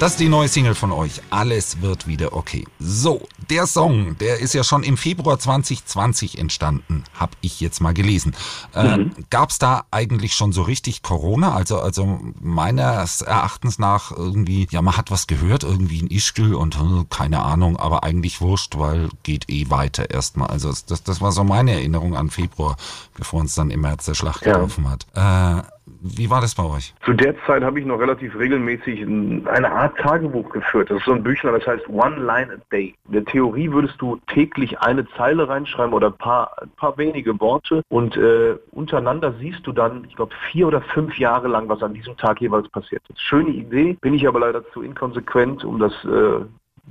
Das 0.00 0.12
ist 0.12 0.20
die 0.20 0.28
neue 0.28 0.46
Single 0.46 0.76
von 0.76 0.92
euch. 0.92 1.20
Alles 1.30 1.82
wird 1.82 2.06
wieder 2.06 2.32
okay. 2.32 2.64
So, 2.78 3.26
der 3.50 3.66
Song, 3.66 4.16
der 4.18 4.38
ist 4.38 4.54
ja 4.54 4.62
schon 4.62 4.84
im 4.84 4.96
Februar 4.96 5.40
2020 5.40 6.38
entstanden, 6.38 7.02
habe 7.14 7.32
ich 7.40 7.60
jetzt 7.60 7.80
mal 7.80 7.94
gelesen. 7.94 8.32
Äh, 8.76 8.98
mhm. 8.98 9.10
Gab 9.28 9.50
es 9.50 9.58
da 9.58 9.86
eigentlich 9.90 10.34
schon 10.34 10.52
so 10.52 10.62
richtig 10.62 11.02
Corona? 11.02 11.52
Also, 11.52 11.80
also 11.80 12.20
meines 12.40 13.22
Erachtens 13.22 13.80
nach 13.80 14.12
irgendwie, 14.12 14.68
ja, 14.70 14.82
man 14.82 14.96
hat 14.96 15.10
was 15.10 15.26
gehört, 15.26 15.64
irgendwie 15.64 16.00
ein 16.00 16.10
Ischgl 16.10 16.54
und 16.54 16.76
äh, 16.76 17.04
keine 17.10 17.42
Ahnung, 17.42 17.76
aber 17.76 18.04
eigentlich 18.04 18.40
wurscht, 18.40 18.78
weil 18.78 19.08
geht 19.24 19.50
eh 19.50 19.68
weiter 19.68 20.10
erstmal. 20.10 20.48
Also 20.48 20.72
das, 20.86 21.02
das 21.02 21.20
war 21.20 21.32
so 21.32 21.42
meine 21.42 21.72
Erinnerung 21.72 22.14
an 22.14 22.30
Februar, 22.30 22.76
bevor 23.16 23.40
uns 23.40 23.56
dann 23.56 23.72
im 23.72 23.80
März 23.80 24.04
der 24.04 24.14
Schlacht 24.14 24.46
ja. 24.46 24.52
gelaufen 24.52 24.88
hat. 24.88 25.06
Äh, 25.14 25.66
Wie 26.00 26.30
war 26.30 26.40
das 26.40 26.54
bei 26.54 26.64
euch? 26.64 26.94
Zu 27.04 27.12
der 27.12 27.34
Zeit 27.44 27.62
habe 27.62 27.80
ich 27.80 27.86
noch 27.86 27.98
relativ 27.98 28.38
regelmäßig 28.38 29.02
eine 29.02 29.70
Art 29.70 29.96
Tagebuch 29.98 30.50
geführt. 30.50 30.90
Das 30.90 30.98
ist 30.98 31.04
so 31.04 31.12
ein 31.12 31.22
Büchlein, 31.22 31.54
das 31.54 31.66
heißt 31.66 31.88
One 31.88 32.16
Line 32.16 32.52
a 32.52 32.56
Day. 32.72 32.94
In 33.06 33.12
der 33.12 33.24
Theorie 33.24 33.70
würdest 33.70 33.94
du 33.98 34.18
täglich 34.28 34.78
eine 34.80 35.06
Zeile 35.16 35.48
reinschreiben 35.48 35.92
oder 35.92 36.08
ein 36.08 36.18
paar, 36.18 36.52
ein 36.62 36.70
paar 36.76 36.96
wenige 36.98 37.38
Worte 37.40 37.82
und 37.88 38.16
äh, 38.16 38.56
untereinander 38.70 39.34
siehst 39.38 39.66
du 39.66 39.72
dann, 39.72 40.04
ich 40.04 40.16
glaube, 40.16 40.34
vier 40.50 40.68
oder 40.68 40.80
fünf 40.80 41.18
Jahre 41.18 41.48
lang, 41.48 41.68
was 41.68 41.82
an 41.82 41.94
diesem 41.94 42.16
Tag 42.16 42.40
jeweils 42.40 42.68
passiert 42.68 43.02
ist. 43.08 43.20
Schöne 43.20 43.50
Idee, 43.50 43.96
bin 44.00 44.14
ich 44.14 44.26
aber 44.26 44.40
leider 44.40 44.68
zu 44.70 44.82
inkonsequent, 44.82 45.64
um 45.64 45.78
das 45.78 45.92
äh, 46.04 46.44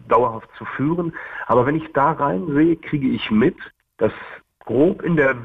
dauerhaft 0.08 0.50
zu 0.58 0.66
führen. 0.66 1.14
Aber 1.48 1.66
wenn 1.66 1.76
ich 1.76 1.92
da 1.94 2.12
reinsehe, 2.12 2.76
kriege 2.76 3.08
ich 3.08 3.32
mit, 3.32 3.56
dass 3.98 4.12
grob 4.66 5.02
in 5.02 5.16
der 5.16 5.36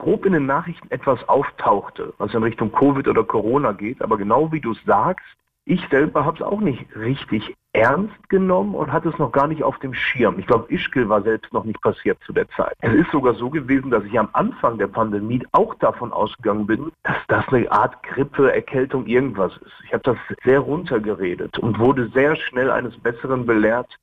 grob 0.00 0.26
in 0.26 0.32
den 0.32 0.46
Nachrichten 0.46 0.90
etwas 0.90 1.28
auftauchte, 1.28 2.12
was 2.18 2.34
in 2.34 2.42
Richtung 2.42 2.72
Covid 2.72 3.06
oder 3.06 3.22
Corona 3.22 3.72
geht. 3.72 4.02
Aber 4.02 4.16
genau 4.16 4.50
wie 4.50 4.60
du 4.60 4.72
es 4.72 4.84
sagst, 4.84 5.24
ich 5.64 5.86
selber 5.88 6.24
habe 6.24 6.36
es 6.36 6.42
auch 6.42 6.60
nicht 6.60 6.84
richtig 6.96 7.54
ernst 7.72 8.28
genommen 8.28 8.74
und 8.74 8.92
hatte 8.92 9.10
es 9.10 9.18
noch 9.18 9.30
gar 9.30 9.46
nicht 9.46 9.62
auf 9.62 9.78
dem 9.78 9.94
Schirm. 9.94 10.38
Ich 10.38 10.46
glaube, 10.46 10.72
Ischgl 10.72 11.08
war 11.08 11.22
selbst 11.22 11.52
noch 11.52 11.64
nicht 11.64 11.80
passiert 11.80 12.18
zu 12.26 12.32
der 12.32 12.48
Zeit. 12.50 12.74
Es 12.80 12.92
ist 12.92 13.10
sogar 13.12 13.34
so 13.34 13.48
gewesen, 13.48 13.90
dass 13.90 14.02
ich 14.04 14.18
am 14.18 14.28
Anfang 14.32 14.78
der 14.78 14.88
Pandemie 14.88 15.46
auch 15.52 15.74
davon 15.76 16.12
ausgegangen 16.12 16.66
bin, 16.66 16.90
dass 17.04 17.16
das 17.28 17.46
eine 17.48 17.70
Art 17.70 18.02
Grippe, 18.02 18.52
Erkältung, 18.52 19.06
irgendwas 19.06 19.52
ist. 19.58 19.72
Ich 19.84 19.92
habe 19.92 20.02
das 20.02 20.16
sehr 20.44 20.58
runtergeredet 20.58 21.58
und 21.60 21.78
wurde 21.78 22.08
sehr 22.08 22.34
schnell 22.34 22.70
eines 22.70 22.96
Besseren 22.98 23.46
belehrt, 23.46 23.96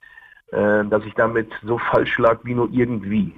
äh, 0.52 0.86
dass 0.86 1.04
ich 1.04 1.14
damit 1.16 1.52
so 1.64 1.78
falsch 1.78 2.18
lag 2.20 2.40
wie 2.44 2.54
nur 2.54 2.70
irgendwie. 2.72 3.34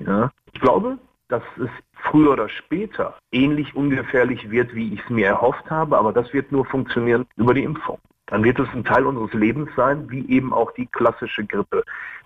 Ich 0.54 0.62
glaube, 0.62 1.00
dass 1.30 1.44
es 1.58 1.70
früher 2.10 2.32
oder 2.32 2.50
später 2.50 3.18
ähnlich 3.32 3.76
ungefährlich 3.76 4.50
wird, 4.50 4.76
wie 4.76 4.94
ich 4.94 5.02
es 5.02 5.10
mir 5.10 5.28
erhofft 5.28 5.70
habe, 5.70 5.98
aber 5.98 6.12
das 6.12 6.34
wird 6.34 6.52
nur 6.52 6.66
funktionieren 6.66 7.26
über 7.38 7.54
die 7.54 7.64
Impfung. 7.64 8.00
Dann 8.28 8.44
wird 8.44 8.60
es 8.60 8.68
ein 8.74 8.84
Teil 8.84 9.06
unseres 9.06 9.34
Lebens 9.34 9.70
sein, 9.76 10.10
wie 10.10 10.28
eben 10.30 10.54
auch 10.54 10.72
die 10.74 10.86
klassische 10.86 11.46
Grippe, 11.46 11.84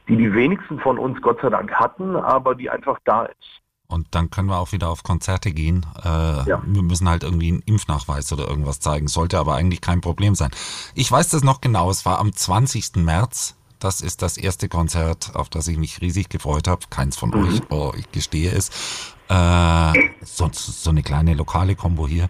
die 0.08 0.18
die 0.18 0.34
wenigsten 0.34 0.80
von 0.80 0.98
uns 0.98 1.22
Gott 1.22 1.40
sei 1.42 1.50
Dank 1.50 1.72
hatten, 1.72 2.16
aber 2.16 2.56
die 2.56 2.70
einfach 2.70 3.00
da 3.06 3.26
ist. 3.26 3.62
Und 3.88 4.08
dann 4.12 4.30
können 4.30 4.50
wir 4.50 4.58
auch 4.58 4.72
wieder 4.72 4.90
auf 4.90 5.04
Konzerte 5.04 5.52
gehen. 5.52 5.86
Äh, 6.04 6.50
ja. 6.50 6.62
Wir 6.66 6.82
müssen 6.82 7.08
halt 7.08 7.24
irgendwie 7.24 7.50
einen 7.50 7.62
Impfnachweis 7.62 8.32
oder 8.34 8.48
irgendwas 8.48 8.80
zeigen. 8.80 9.08
Sollte 9.08 9.38
aber 9.38 9.54
eigentlich 9.54 9.82
kein 9.82 10.02
Problem 10.02 10.36
sein. 10.36 10.50
Ich 10.96 11.12
weiß 11.12 11.30
das 11.30 11.44
noch 11.44 11.62
genau. 11.62 11.92
Es 11.92 12.06
war 12.06 12.20
am 12.20 12.34
20. 12.34 12.96
März 12.96 13.56
das 13.84 14.02
ist 14.02 14.22
das 14.22 14.38
erste 14.38 14.70
Konzert, 14.70 15.32
auf 15.36 15.50
das 15.50 15.68
ich 15.68 15.78
mich 15.78 16.02
riesig 16.02 16.30
gefreut 16.30 16.68
habe. 16.68 16.82
Keins 16.90 17.18
von 17.18 17.30
mhm. 17.30 17.48
euch, 17.48 17.62
oh, 17.70 17.92
ich 17.98 18.12
gestehe 18.12 18.52
es. 18.52 19.16
Äh, 19.30 20.10
sonst 20.22 20.84
so 20.84 20.90
eine 20.90 21.04
kleine 21.04 21.34
lokale 21.34 21.76
Kombo 21.76 22.08
hier. 22.08 22.30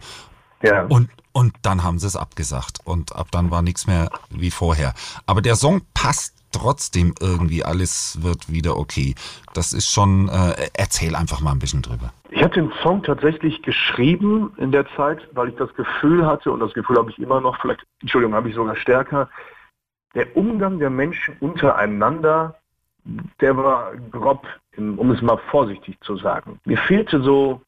Ja. 0.62 0.86
Und, 0.86 1.10
und 1.32 1.54
dann 1.62 1.84
haben 1.84 2.00
sie 2.00 2.08
es 2.08 2.16
abgesagt. 2.16 2.80
Und 2.84 3.16
ab 3.16 3.28
dann 3.32 3.52
war 3.52 3.62
nichts 3.62 3.88
mehr 3.88 4.10
wie 4.30 4.52
vorher. 4.52 4.94
Aber 5.26 5.42
der 5.42 5.56
Song 5.56 5.82
passt 5.94 6.36
trotzdem 6.52 7.14
irgendwie. 7.20 7.64
Alles 7.64 8.22
wird 8.22 8.52
wieder 8.52 8.78
okay. 8.78 9.16
Das 9.54 9.74
ist 9.74 9.90
schon, 9.90 10.30
äh, 10.30 10.70
erzähl 10.74 11.16
einfach 11.16 11.42
mal 11.42 11.52
ein 11.52 11.60
bisschen 11.60 11.82
drüber. 11.82 12.14
Ich 12.30 12.42
habe 12.42 12.54
den 12.54 12.72
Song 12.82 13.04
tatsächlich 13.04 13.62
geschrieben 13.62 14.54
in 14.58 14.72
der 14.72 14.86
Zeit, 14.96 15.20
weil 15.34 15.50
ich 15.50 15.56
das 15.56 15.74
Gefühl 15.76 16.26
hatte, 16.26 16.52
und 16.52 16.62
das 16.62 16.74
Gefühl 16.74 16.98
habe 16.98 17.12
ich 17.12 17.20
immer 17.20 17.42
noch, 17.42 17.60
vielleicht, 17.62 17.84
Entschuldigung, 18.02 18.34
habe 18.34 18.50
ich 18.50 18.56
sogar 18.56 18.76
stärker, 18.76 19.30
der 20.16 20.36
Umgang 20.38 20.80
der 20.80 20.90
Menschen 20.90 21.36
untereinander, 21.40 22.56
der 23.42 23.58
war 23.58 23.96
grob, 24.12 24.48
um 24.78 25.12
es 25.12 25.22
mal 25.22 25.38
vorsichtig 25.50 26.00
zu 26.02 26.18
sagen. 26.18 26.60
Mir 26.66 26.78
fehlte 26.78 27.22
so 27.22 27.62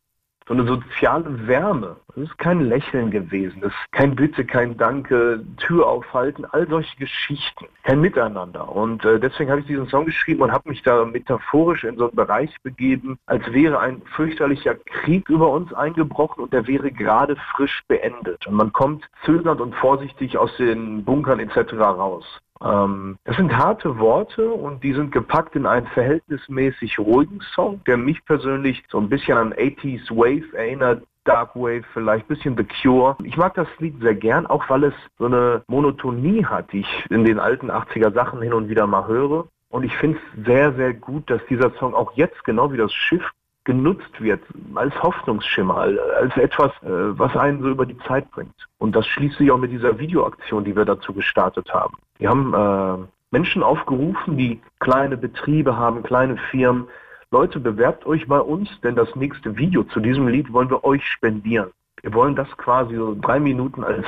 so 0.47 0.53
eine 0.53 0.65
soziale 0.65 1.47
Wärme. 1.47 1.95
Es 2.09 2.23
ist 2.23 2.37
kein 2.37 2.61
Lächeln 2.61 3.09
gewesen, 3.11 3.59
es 3.61 3.69
ist 3.73 3.91
kein 3.91 4.15
Bitte, 4.15 4.45
kein 4.45 4.77
Danke, 4.77 5.43
Tür 5.57 5.87
aufhalten, 5.87 6.45
all 6.45 6.67
solche 6.67 6.95
Geschichten, 6.97 7.65
kein 7.83 7.99
Miteinander. 7.99 8.69
Und 8.69 9.03
äh, 9.05 9.19
deswegen 9.19 9.49
habe 9.49 9.61
ich 9.61 9.67
diesen 9.67 9.87
Song 9.87 10.05
geschrieben 10.05 10.43
und 10.43 10.51
habe 10.51 10.69
mich 10.69 10.83
da 10.83 11.03
metaphorisch 11.03 11.83
in 11.83 11.97
so 11.97 12.05
einen 12.05 12.15
Bereich 12.15 12.55
begeben, 12.61 13.17
als 13.25 13.51
wäre 13.51 13.79
ein 13.79 14.01
fürchterlicher 14.15 14.75
Krieg 14.75 15.29
über 15.29 15.49
uns 15.49 15.73
eingebrochen 15.73 16.43
und 16.43 16.53
der 16.53 16.67
wäre 16.67 16.91
gerade 16.91 17.35
frisch 17.55 17.83
beendet. 17.87 18.45
Und 18.47 18.55
man 18.55 18.71
kommt 18.71 19.09
zögernd 19.25 19.61
und 19.61 19.75
vorsichtig 19.75 20.37
aus 20.37 20.55
den 20.57 21.03
Bunkern 21.03 21.39
etc. 21.39 21.73
raus. 21.73 22.25
Ähm, 22.63 23.17
das 23.25 23.35
sind 23.37 23.55
harte 23.55 23.99
Worte 23.99 24.49
und 24.49 24.83
die 24.83 24.93
sind 24.93 25.11
gepackt 25.11 25.55
in 25.55 25.65
einen 25.65 25.87
verhältnismäßig 25.87 26.99
ruhigen 26.99 27.41
Song, 27.53 27.81
der 27.85 27.97
mich 27.97 28.23
persönlich 28.25 28.83
so 28.89 28.99
ein 28.99 29.09
bisschen 29.09 29.37
an 29.37 29.53
80s 29.53 30.09
Wave 30.09 30.55
erinnert, 30.55 31.03
Dark 31.25 31.55
Wave, 31.55 31.83
vielleicht 31.93 32.25
ein 32.25 32.35
bisschen 32.35 32.55
The 32.55 32.65
Cure. 32.81 33.17
Ich 33.23 33.35
mag 33.35 33.55
das 33.55 33.67
Lied 33.79 33.99
sehr 33.99 34.13
gern, 34.13 34.45
auch 34.45 34.69
weil 34.69 34.85
es 34.85 34.93
so 35.17 35.25
eine 35.25 35.63
Monotonie 35.67 36.45
hat, 36.45 36.71
die 36.71 36.81
ich 36.81 37.05
in 37.09 37.25
den 37.25 37.39
alten 37.39 37.71
80er 37.71 38.13
Sachen 38.13 38.41
hin 38.41 38.53
und 38.53 38.69
wieder 38.69 38.85
mal 38.87 39.07
höre. 39.07 39.47
Und 39.69 39.83
ich 39.83 39.95
finde 39.97 40.19
es 40.19 40.45
sehr, 40.45 40.73
sehr 40.73 40.93
gut, 40.93 41.29
dass 41.29 41.41
dieser 41.49 41.71
Song 41.79 41.93
auch 41.93 42.13
jetzt, 42.15 42.43
genau 42.45 42.71
wie 42.71 42.77
das 42.77 42.93
Schiff, 42.93 43.29
genutzt 43.65 44.21
wird 44.21 44.41
als 44.75 44.93
Hoffnungsschimmer, 45.01 45.75
als 45.75 46.37
etwas, 46.37 46.71
äh, 46.83 47.17
was 47.17 47.35
einen 47.35 47.61
so 47.61 47.69
über 47.69 47.85
die 47.85 47.97
Zeit 48.07 48.29
bringt. 48.31 48.55
Und 48.77 48.95
das 48.95 49.05
schließt 49.07 49.37
sich 49.37 49.51
auch 49.51 49.57
mit 49.57 49.71
dieser 49.71 49.99
Videoaktion, 49.99 50.63
die 50.63 50.75
wir 50.75 50.85
dazu 50.85 51.13
gestartet 51.13 51.73
haben. 51.73 51.97
Wir 52.17 52.29
haben 52.29 52.53
äh, 52.53 53.05
Menschen 53.31 53.63
aufgerufen, 53.63 54.37
die 54.37 54.61
kleine 54.79 55.17
Betriebe 55.17 55.75
haben, 55.75 56.03
kleine 56.03 56.37
Firmen. 56.51 56.87
Leute, 57.31 57.59
bewerbt 57.59 58.05
euch 58.05 58.27
bei 58.27 58.39
uns, 58.39 58.69
denn 58.81 58.95
das 58.95 59.13
nächste 59.15 59.57
Video 59.57 59.83
zu 59.83 59.99
diesem 59.99 60.27
Lied 60.27 60.53
wollen 60.53 60.69
wir 60.69 60.83
euch 60.83 61.03
spendieren. 61.05 61.71
Wir 62.01 62.13
wollen 62.13 62.35
das 62.35 62.47
quasi 62.57 62.95
so 62.95 63.17
drei 63.19 63.39
Minuten 63.39 63.83
als 63.83 64.05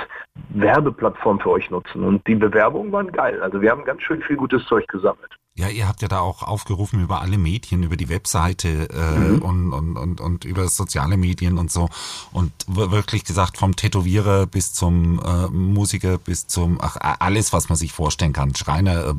Werbeplattform 0.49 1.39
für 1.39 1.49
euch 1.49 1.71
nutzen. 1.71 2.03
Und 2.03 2.25
die 2.27 2.35
Bewerbungen 2.35 2.91
waren 2.91 3.11
geil. 3.11 3.41
Also 3.41 3.59
wir 3.59 3.71
haben 3.71 3.83
ganz 3.85 4.03
schön 4.03 4.21
viel 4.21 4.35
gutes 4.35 4.63
Zeug 4.65 4.87
gesammelt. 4.87 5.36
Ja, 5.57 5.69
ihr 5.69 5.87
habt 5.87 6.03
ja 6.03 6.07
da 6.07 6.19
auch 6.19 6.43
aufgerufen 6.43 7.01
über 7.01 7.19
alle 7.19 7.39
Medien, 7.39 7.81
über 7.81 7.95
die 7.95 8.09
Webseite 8.09 8.89
äh, 8.91 9.19
mhm. 9.19 9.41
und, 9.41 9.73
und, 9.73 9.97
und, 9.97 10.21
und 10.21 10.45
über 10.45 10.67
soziale 10.67 11.17
Medien 11.17 11.57
und 11.57 11.71
so. 11.71 11.89
Und 12.31 12.51
wirklich 12.67 13.23
gesagt, 13.23 13.57
vom 13.57 13.75
Tätowierer 13.75 14.45
bis 14.45 14.73
zum 14.73 15.19
äh, 15.19 15.47
Musiker 15.47 16.19
bis 16.19 16.45
zum, 16.45 16.77
ach, 16.79 16.97
alles, 17.19 17.53
was 17.53 17.69
man 17.69 17.75
sich 17.75 17.91
vorstellen 17.91 18.33
kann. 18.33 18.53
Schreiner, 18.53 19.15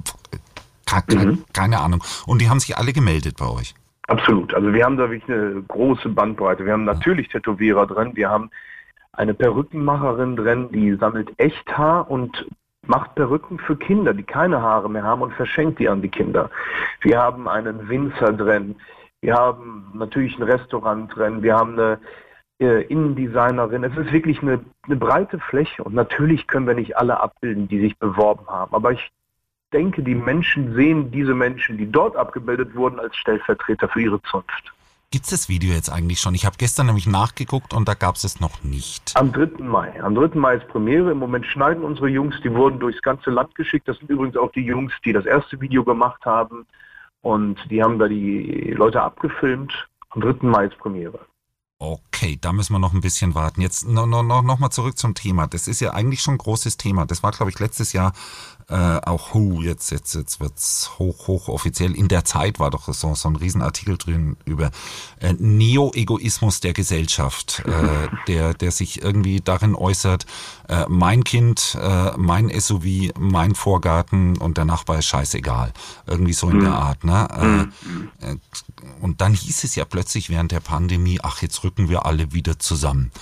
äh, 0.91 1.15
mhm. 1.17 1.45
keine 1.53 1.81
Ahnung. 1.81 2.05
Und 2.27 2.41
die 2.41 2.49
haben 2.49 2.61
sich 2.61 2.79
alle 2.79 2.93
gemeldet 2.93 3.37
bei 3.37 3.49
euch. 3.49 3.75
Absolut. 4.07 4.55
Also 4.55 4.73
wir 4.73 4.85
haben 4.85 4.97
da 4.97 5.11
wirklich 5.11 5.37
eine 5.37 5.61
große 5.63 6.09
Bandbreite. 6.09 6.65
Wir 6.65 6.73
haben 6.73 6.85
natürlich 6.85 7.29
Tätowierer 7.31 7.89
drin, 7.89 8.13
wir 8.15 8.31
haben 8.31 8.51
eine 9.13 9.35
Perückenmacherin 9.35 10.37
drin, 10.37 10.69
die 10.73 10.95
sammelt 10.95 11.33
Echthaar 11.37 12.09
und 12.09 12.47
macht 12.89 13.15
Perücken 13.15 13.59
für 13.59 13.77
Kinder, 13.77 14.15
die 14.15 14.23
keine 14.23 14.61
Haare 14.61 14.91
mehr 14.91 15.05
haben 15.05 15.23
und 15.23 15.35
verschenkt 15.35 15.79
die 15.79 15.89
an 15.89 16.03
die 16.03 16.09
Kinder. 16.09 16.51
Wir 17.03 17.19
haben 17.19 17.47
einen 17.47 17.89
Winzer 17.89 18.33
drin, 18.33 18.77
wir 19.21 19.35
haben 19.35 19.91
natürlich 19.95 20.39
ein 20.39 20.43
Restaurant 20.43 21.15
drin, 21.15 21.43
wir 21.43 21.55
haben 21.55 21.75
eine 21.75 21.99
äh, 22.61 22.83
Innendesignerin. 22.85 23.85
Es 23.85 23.97
ist 23.97 24.13
wirklich 24.13 24.41
eine, 24.43 24.61
eine 24.83 24.97
breite 24.97 25.39
Fläche 25.39 25.85
und 25.85 25.95
natürlich 25.95 26.47
können 26.47 26.67
wir 26.67 26.75
nicht 26.75 26.97
alle 26.97 27.21
abbilden, 27.21 27.69
die 27.69 27.81
sich 27.81 27.99
beworben 27.99 28.47
haben. 28.49 28.75
Aber 28.75 28.93
ich 28.93 29.11
denke, 29.73 30.03
die 30.03 30.15
Menschen 30.15 30.75
sehen 30.75 31.11
diese 31.11 31.35
Menschen, 31.35 31.77
die 31.77 31.91
dort 31.91 32.17
abgebildet 32.17 32.75
wurden, 32.75 32.99
als 32.99 33.15
Stellvertreter 33.17 33.89
für 33.89 34.01
ihre 34.01 34.23
Zunft. 34.23 34.73
Gibt 35.11 35.25
es 35.25 35.31
das 35.31 35.49
Video 35.49 35.73
jetzt 35.73 35.89
eigentlich 35.91 36.21
schon? 36.21 36.35
Ich 36.35 36.45
habe 36.45 36.57
gestern 36.59 36.85
nämlich 36.85 37.07
nachgeguckt 37.07 37.73
und 37.73 37.89
da 37.89 37.95
gab 37.95 38.17
es 38.17 38.25
es 38.25 38.41
noch 38.41 38.63
nicht. 38.63 39.13
Am 39.15 39.33
3. 39.33 39.63
Mai. 39.65 39.99
Am 40.03 40.15
3. 40.15 40.39
Mai 40.39 40.57
ist 40.57 40.69
Premiere. 40.69 41.13
Im 41.13 41.19
Moment 41.19 41.47
schneiden 41.47 41.83
unsere 41.83 42.09
Jungs, 42.09 42.35
die 42.45 42.53
wurden 42.53 42.79
durchs 42.79 43.01
ganze 43.01 43.31
Land 43.31 43.55
geschickt. 43.55 43.89
Das 43.89 43.97
sind 43.97 44.11
übrigens 44.11 44.37
auch 44.37 44.53
die 44.53 44.67
Jungs, 44.67 44.93
die 45.07 45.15
das 45.15 45.25
erste 45.25 45.59
Video 45.63 45.83
gemacht 45.83 46.27
haben. 46.27 46.67
Und 47.23 47.59
die 47.71 47.83
haben 47.83 47.99
da 47.99 48.07
die 48.07 48.75
Leute 48.77 49.01
abgefilmt. 49.01 49.89
Am 50.11 50.21
3. 50.21 50.47
Mai 50.47 50.67
ist 50.67 50.77
Premiere. 50.77 51.21
Okay, 51.79 52.03
da 52.41 52.53
müssen 52.53 52.73
wir 52.73 52.79
noch 52.79 52.93
ein 52.93 53.01
bisschen 53.01 53.35
warten. 53.35 53.61
Jetzt 53.61 53.87
noch, 53.87 54.07
noch, 54.07 54.23
noch 54.23 54.59
mal 54.59 54.71
zurück 54.71 54.99
zum 54.99 55.15
Thema. 55.15 55.47
Das 55.47 55.69
ist 55.69 55.81
ja 55.81 55.93
eigentlich 55.93 56.21
schon 56.21 56.35
ein 56.35 56.39
großes 56.39 56.77
Thema. 56.77 57.07
Das 57.07 57.23
war, 57.23 57.33
glaube 57.33 57.51
ich, 57.51 57.59
letztes 57.59 57.93
Jahr 57.93 58.13
äh, 58.71 59.01
auch 59.07 59.35
Who, 59.35 59.63
jetzt, 59.63 59.91
jetzt, 59.91 60.15
jetzt 60.15 60.41
wird's 60.41 60.91
hoch, 60.99 61.27
hoch 61.27 61.49
offiziell. 61.49 61.95
In 61.95 62.09
der 62.09 62.27
Zeit 62.27 62.59
war 62.59 62.71
doch 62.71 62.93
so, 62.93 63.15
so 63.15 63.29
ein 63.29 63.37
Riesenartikel 63.37 63.97
drin 63.97 64.37
über 64.45 64.71
äh, 65.21 65.33
Neo-Egoismus 65.33 66.61
der 66.61 66.75
Gesellschaft, 66.75 67.63
äh, 67.65 68.09
der, 68.29 68.53
der 68.53 68.71
sich 68.71 69.03
irgendwie 69.03 69.41
darin 69.41 69.75
äußert, 69.75 70.27
äh, 70.69 70.85
mein 70.89 71.25
Kind, 71.25 71.79
äh, 71.81 72.13
mein 72.19 72.51
SUV, 72.51 73.15
mein 73.19 73.55
Vorgarten 73.55 74.37
und 74.37 74.59
der 74.59 74.67
Nachbar 74.67 74.99
ist 74.99 75.07
scheißegal. 75.07 75.73
Irgendwie 76.07 76.35
so 76.35 76.51
in 76.51 76.61
der 76.61 76.71
mhm. 76.71 76.77
Art. 76.77 77.05
Ne? 77.05 77.29
Äh, 77.31 77.47
mhm. 77.47 78.11
äh, 78.21 78.37
und 79.01 79.23
dann 79.23 79.33
hieß 79.33 79.65
es 79.65 79.77
ja 79.77 79.87
plötzlich 79.87 80.29
während 80.29 80.53
der 80.53 80.61
Pandemie, 80.61 81.21
ach, 81.23 81.41
jetzt 81.41 81.65
rücken 81.65 81.89
wir 81.89 82.05
alle 82.09 82.33
wieder 82.33 82.59
zusammen. 82.59 83.13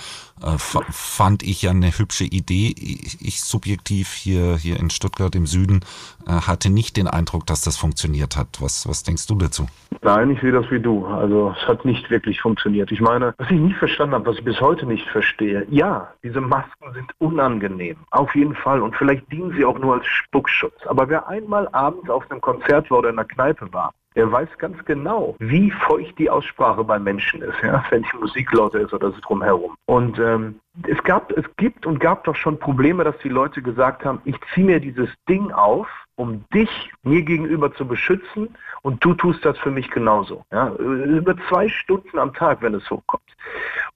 Äh, 0.42 0.58
fand 0.58 1.42
ich 1.42 1.62
ja 1.62 1.70
eine 1.70 1.98
hübsche 1.98 2.24
Idee. 2.24 2.74
Ich, 2.76 3.18
ich, 3.20 3.40
subjektiv 3.42 4.12
hier, 4.12 4.56
hier 4.56 4.78
in 4.78 4.90
Stuttgart 4.90 5.34
im 5.34 5.46
Süden 5.46 5.80
äh, 6.26 6.32
hatte 6.32 6.70
nicht 6.70 6.96
den 6.96 7.08
Eindruck, 7.08 7.46
dass 7.46 7.62
das 7.62 7.76
funktioniert 7.76 8.36
hat. 8.36 8.60
Was, 8.60 8.86
was 8.88 9.02
denkst 9.02 9.26
du 9.26 9.34
dazu? 9.36 9.66
Nein, 10.02 10.30
ich 10.30 10.40
sehe 10.40 10.52
das 10.52 10.70
wie 10.70 10.78
du. 10.78 11.06
Also 11.06 11.54
es 11.58 11.66
hat 11.66 11.84
nicht 11.84 12.10
wirklich 12.10 12.40
funktioniert. 12.40 12.92
Ich 12.92 13.00
meine, 13.00 13.34
was 13.38 13.50
ich 13.50 13.58
nicht 13.58 13.76
verstanden 13.76 14.14
habe, 14.14 14.26
was 14.26 14.38
ich 14.38 14.44
bis 14.44 14.60
heute 14.60 14.86
nicht 14.86 15.08
verstehe, 15.08 15.66
ja, 15.70 16.12
diese 16.22 16.40
Masken 16.40 16.92
sind 16.92 17.10
unangenehm. 17.18 17.96
Auf 18.10 18.34
jeden 18.34 18.54
Fall. 18.54 18.82
Und 18.82 18.94
vielleicht 18.96 19.30
dienen 19.32 19.54
sie 19.56 19.64
auch 19.64 19.78
nur 19.78 19.94
als 19.94 20.06
Spuckschutz. 20.06 20.86
Aber 20.86 21.08
wer 21.08 21.26
einmal 21.28 21.66
abends 21.72 22.10
auf 22.10 22.30
einem 22.30 22.40
Konzert 22.42 22.90
war 22.90 22.98
oder 22.98 23.08
in 23.08 23.18
einer 23.18 23.26
Kneipe 23.26 23.72
war, 23.72 23.94
der 24.16 24.32
weiß 24.32 24.48
ganz 24.58 24.82
genau, 24.86 25.36
wie 25.38 25.70
feucht 25.70 26.18
die 26.18 26.30
Aussprache 26.30 26.82
bei 26.82 26.98
Menschen 26.98 27.42
ist, 27.42 27.62
ja, 27.62 27.84
wenn 27.90 28.02
die 28.02 28.16
Musik 28.18 28.50
lauter 28.52 28.80
ist 28.80 28.92
oder 28.92 29.12
so 29.12 29.20
drumherum. 29.20 29.76
Und 29.84 30.18
ähm, 30.18 30.58
es 30.88 31.02
gab, 31.04 31.30
es 31.32 31.44
gibt 31.56 31.86
und 31.86 32.00
gab 32.00 32.24
doch 32.24 32.34
schon 32.34 32.58
Probleme, 32.58 33.04
dass 33.04 33.16
die 33.18 33.28
Leute 33.28 33.62
gesagt 33.62 34.04
haben, 34.04 34.20
ich 34.24 34.36
ziehe 34.52 34.66
mir 34.66 34.80
dieses 34.80 35.10
Ding 35.28 35.52
auf, 35.52 35.86
um 36.16 36.44
dich 36.52 36.90
mir 37.02 37.22
gegenüber 37.22 37.72
zu 37.74 37.86
beschützen 37.86 38.48
und 38.82 39.04
du 39.04 39.14
tust 39.14 39.44
das 39.44 39.58
für 39.58 39.70
mich 39.70 39.90
genauso. 39.90 40.44
Ja, 40.50 40.70
über 40.74 41.36
zwei 41.48 41.68
Stunden 41.68 42.18
am 42.18 42.32
Tag, 42.34 42.62
wenn 42.62 42.74
es 42.74 42.88
hochkommt. 42.90 43.22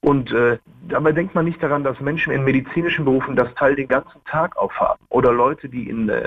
Und 0.03 0.33
äh, 0.33 0.59
dabei 0.89 1.12
denkt 1.12 1.35
man 1.35 1.45
nicht 1.45 1.62
daran, 1.62 1.85
dass 1.85 2.00
Menschen 2.00 2.33
in 2.33 2.43
medizinischen 2.43 3.05
Berufen 3.05 3.37
das 3.37 3.53
Teil 3.55 3.77
den 3.77 3.89
ganzen 3.89 4.25
Tag 4.25 4.57
aufhaben. 4.57 4.99
Oder 5.11 5.33
Leute, 5.33 5.69
die 5.69 5.91
in, 5.91 6.09
äh, 6.09 6.27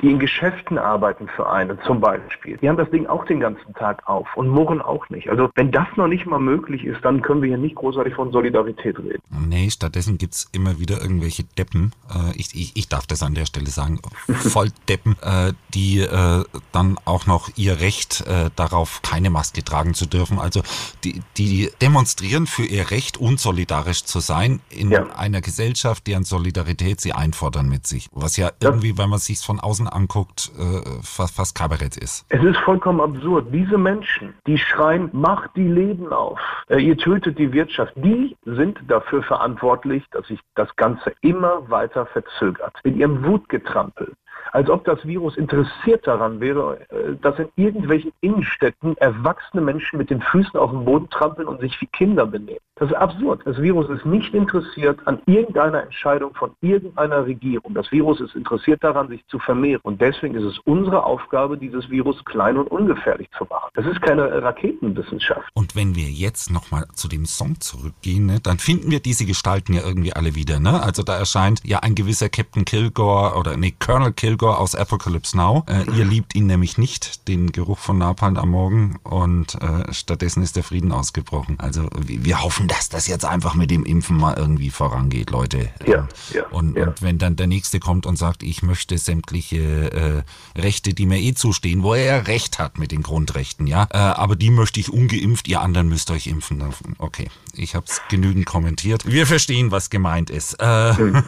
die 0.00 0.10
in 0.10 0.18
Geschäften 0.18 0.76
arbeiten 0.76 1.28
für 1.28 1.48
einen 1.48 1.78
zum 1.86 2.00
Beispiel. 2.00 2.56
Die 2.56 2.68
haben 2.68 2.76
das 2.76 2.90
Ding 2.90 3.06
auch 3.06 3.24
den 3.24 3.38
ganzen 3.38 3.74
Tag 3.74 4.08
auf 4.08 4.26
und 4.36 4.48
murren 4.48 4.80
auch 4.80 5.08
nicht. 5.08 5.30
Also 5.30 5.50
wenn 5.54 5.70
das 5.70 5.86
noch 5.96 6.08
nicht 6.08 6.26
mal 6.26 6.40
möglich 6.40 6.84
ist, 6.84 7.04
dann 7.04 7.22
können 7.22 7.42
wir 7.42 7.48
hier 7.48 7.58
nicht 7.58 7.76
großartig 7.76 8.14
von 8.14 8.32
Solidarität 8.32 8.98
reden. 8.98 9.22
Nee, 9.48 9.70
stattdessen 9.70 10.18
gibt 10.18 10.34
es 10.34 10.48
immer 10.52 10.80
wieder 10.80 11.00
irgendwelche 11.00 11.44
Deppen. 11.44 11.92
Äh, 12.10 12.36
ich, 12.36 12.54
ich, 12.54 12.76
ich 12.76 12.88
darf 12.88 13.06
das 13.06 13.22
an 13.22 13.34
der 13.34 13.46
Stelle 13.46 13.68
sagen. 13.68 14.00
Volldeppen. 14.26 15.16
Äh, 15.22 15.31
äh, 15.32 15.52
die 15.74 16.00
äh, 16.00 16.44
dann 16.72 16.98
auch 17.04 17.26
noch 17.26 17.48
ihr 17.56 17.80
Recht 17.80 18.24
äh, 18.26 18.50
darauf, 18.56 19.00
keine 19.02 19.30
Maske 19.30 19.64
tragen 19.64 19.94
zu 19.94 20.06
dürfen. 20.06 20.38
Also 20.38 20.62
die, 21.04 21.22
die 21.36 21.70
demonstrieren 21.80 22.46
für 22.46 22.64
ihr 22.64 22.90
Recht, 22.90 23.18
unsolidarisch 23.18 24.04
zu 24.04 24.20
sein 24.20 24.60
in 24.68 24.90
ja. 24.90 25.06
einer 25.16 25.40
Gesellschaft, 25.40 26.06
deren 26.06 26.24
Solidarität 26.24 27.00
sie 27.00 27.12
einfordern 27.12 27.68
mit 27.68 27.86
sich. 27.86 28.08
Was 28.12 28.36
ja, 28.36 28.48
ja. 28.48 28.52
irgendwie, 28.60 28.98
wenn 28.98 29.08
man 29.08 29.18
sich 29.18 29.40
von 29.40 29.60
außen 29.60 29.88
anguckt, 29.88 30.52
äh, 30.58 30.82
fast, 31.02 31.36
fast 31.36 31.54
Kabarett 31.54 31.96
ist. 31.96 32.26
Es 32.28 32.42
ist 32.42 32.58
vollkommen 32.58 33.00
absurd. 33.00 33.46
Diese 33.52 33.78
Menschen, 33.78 34.34
die 34.46 34.58
schreien, 34.58 35.08
macht 35.12 35.50
die 35.56 35.68
Leben 35.68 36.12
auf, 36.12 36.38
äh, 36.68 36.78
ihr 36.78 36.96
tötet 36.96 37.38
die 37.38 37.52
Wirtschaft, 37.52 37.92
die 37.96 38.36
sind 38.44 38.78
dafür 38.88 39.22
verantwortlich, 39.22 40.04
dass 40.10 40.26
sich 40.26 40.40
das 40.54 40.74
Ganze 40.76 41.12
immer 41.20 41.68
weiter 41.70 42.06
verzögert. 42.06 42.74
In 42.84 42.98
ihrem 42.98 43.24
Wutgetrampel, 43.24 44.12
als 44.52 44.68
ob 44.68 44.84
das 44.84 45.04
Virus 45.06 45.36
interessiert 45.36 46.06
daran 46.06 46.40
wäre, 46.40 46.78
äh, 46.90 47.16
dass 47.20 47.38
in 47.38 47.48
irgendwelchen 47.56 48.12
Innenstädten 48.20 48.96
erwachsene 48.98 49.62
Menschen 49.62 49.98
mit 49.98 50.10
den 50.10 50.20
Füßen 50.20 50.58
auf 50.58 50.70
den 50.70 50.84
Boden 50.84 51.08
trampeln 51.10 51.48
und 51.48 51.60
sich 51.60 51.80
wie 51.80 51.86
Kinder 51.86 52.26
benehmen. 52.26 52.60
Das 52.76 52.90
ist 52.90 52.96
absurd. 52.96 53.42
Das 53.44 53.60
Virus 53.60 53.88
ist 53.90 54.04
nicht 54.04 54.34
interessiert 54.34 55.00
an 55.06 55.20
irgendeiner 55.26 55.82
Entscheidung 55.82 56.34
von 56.34 56.52
irgendeiner 56.60 57.24
Regierung. 57.24 57.74
Das 57.74 57.90
Virus 57.92 58.20
ist 58.20 58.34
interessiert 58.34 58.82
daran, 58.82 59.08
sich 59.08 59.24
zu 59.26 59.38
vermehren. 59.38 59.80
Und 59.84 60.00
deswegen 60.00 60.34
ist 60.34 60.44
es 60.44 60.58
unsere 60.64 61.04
Aufgabe, 61.04 61.56
dieses 61.56 61.88
Virus 61.90 62.24
klein 62.24 62.56
und 62.56 62.66
ungefährlich 62.68 63.28
zu 63.38 63.44
machen. 63.44 63.70
Das 63.74 63.86
ist 63.86 64.02
keine 64.02 64.42
Raketenwissenschaft. 64.42 65.48
Und 65.54 65.76
wenn 65.76 65.94
wir 65.94 66.08
jetzt 66.08 66.50
nochmal 66.50 66.86
zu 66.94 67.08
dem 67.08 67.24
Song 67.24 67.60
zurückgehen, 67.60 68.26
ne, 68.26 68.40
dann 68.42 68.58
finden 68.58 68.90
wir 68.90 69.00
diese 69.00 69.26
Gestalten 69.26 69.74
ja 69.74 69.82
irgendwie 69.86 70.12
alle 70.12 70.34
wieder. 70.34 70.58
Ne? 70.58 70.82
Also 70.82 71.02
da 71.02 71.16
erscheint 71.16 71.60
ja 71.64 71.78
ein 71.80 71.94
gewisser 71.94 72.28
Captain 72.28 72.64
Kilgore 72.64 73.38
oder 73.38 73.56
nee, 73.56 73.74
Colonel 73.78 74.12
Kilgore 74.12 74.41
aus 74.48 74.74
Apocalypse 74.74 75.36
Now. 75.36 75.64
Äh, 75.66 75.84
ihr 75.96 76.04
liebt 76.04 76.34
ihn 76.34 76.46
nämlich 76.46 76.78
nicht, 76.78 77.28
den 77.28 77.52
Geruch 77.52 77.78
von 77.78 77.98
Napalm 77.98 78.36
am 78.36 78.50
Morgen. 78.50 78.98
Und 79.02 79.54
äh, 79.62 79.92
stattdessen 79.92 80.42
ist 80.42 80.56
der 80.56 80.64
Frieden 80.64 80.92
ausgebrochen. 80.92 81.58
Also 81.58 81.88
wir, 81.96 82.24
wir 82.24 82.42
hoffen, 82.42 82.68
dass 82.68 82.88
das 82.88 83.06
jetzt 83.06 83.24
einfach 83.24 83.54
mit 83.54 83.70
dem 83.70 83.84
Impfen 83.84 84.16
mal 84.16 84.34
irgendwie 84.36 84.70
vorangeht, 84.70 85.30
Leute. 85.30 85.70
Ja, 85.86 86.08
ja, 86.32 86.46
und, 86.50 86.76
ja. 86.76 86.88
und 86.88 87.02
wenn 87.02 87.18
dann 87.18 87.36
der 87.36 87.46
Nächste 87.46 87.80
kommt 87.80 88.06
und 88.06 88.16
sagt, 88.16 88.42
ich 88.42 88.62
möchte 88.62 88.98
sämtliche 88.98 90.24
äh, 90.56 90.60
Rechte, 90.60 90.94
die 90.94 91.06
mir 91.06 91.18
eh 91.18 91.34
zustehen, 91.34 91.82
wo 91.82 91.94
er 91.94 92.04
ja 92.04 92.16
recht 92.18 92.58
hat 92.58 92.78
mit 92.78 92.92
den 92.92 93.02
Grundrechten, 93.02 93.66
ja, 93.66 93.86
äh, 93.90 93.96
aber 93.96 94.36
die 94.36 94.50
möchte 94.50 94.80
ich 94.80 94.92
ungeimpft, 94.92 95.48
ihr 95.48 95.60
anderen 95.60 95.88
müsst 95.88 96.10
euch 96.10 96.26
impfen. 96.26 96.62
Okay, 96.98 97.28
ich 97.54 97.74
habe 97.74 97.86
es 97.88 98.00
genügend 98.08 98.46
kommentiert. 98.46 99.06
Wir 99.06 99.26
verstehen, 99.26 99.70
was 99.70 99.90
gemeint 99.90 100.30
ist. 100.30 100.60
Äh, 100.60 100.96
hm. 100.96 101.22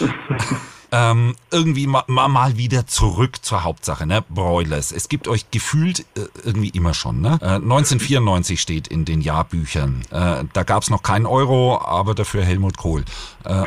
ähm, 0.92 1.34
irgendwie 1.50 1.86
mal, 1.86 2.04
mal 2.06 2.58
wieder 2.58 2.86
zurück 2.86 3.42
zur 3.42 3.64
Hauptsache, 3.64 4.06
ne? 4.06 4.22
Broilers. 4.28 4.92
Es 4.92 5.08
gibt 5.08 5.26
euch 5.26 5.50
gefühlt 5.50 6.00
äh, 6.16 6.26
irgendwie 6.44 6.68
immer 6.68 6.92
schon, 6.92 7.20
ne? 7.20 7.38
Äh, 7.40 7.54
1994 7.54 8.60
steht 8.60 8.88
in 8.88 9.06
den 9.06 9.22
Jahrbüchern. 9.22 10.02
Äh, 10.10 10.44
da 10.52 10.62
gab's 10.64 10.90
noch 10.90 11.02
keinen 11.02 11.26
Euro, 11.26 11.80
aber 11.80 12.14
dafür 12.14 12.44
Helmut 12.44 12.76
Kohl. 12.76 13.04
Äh, 13.44 13.64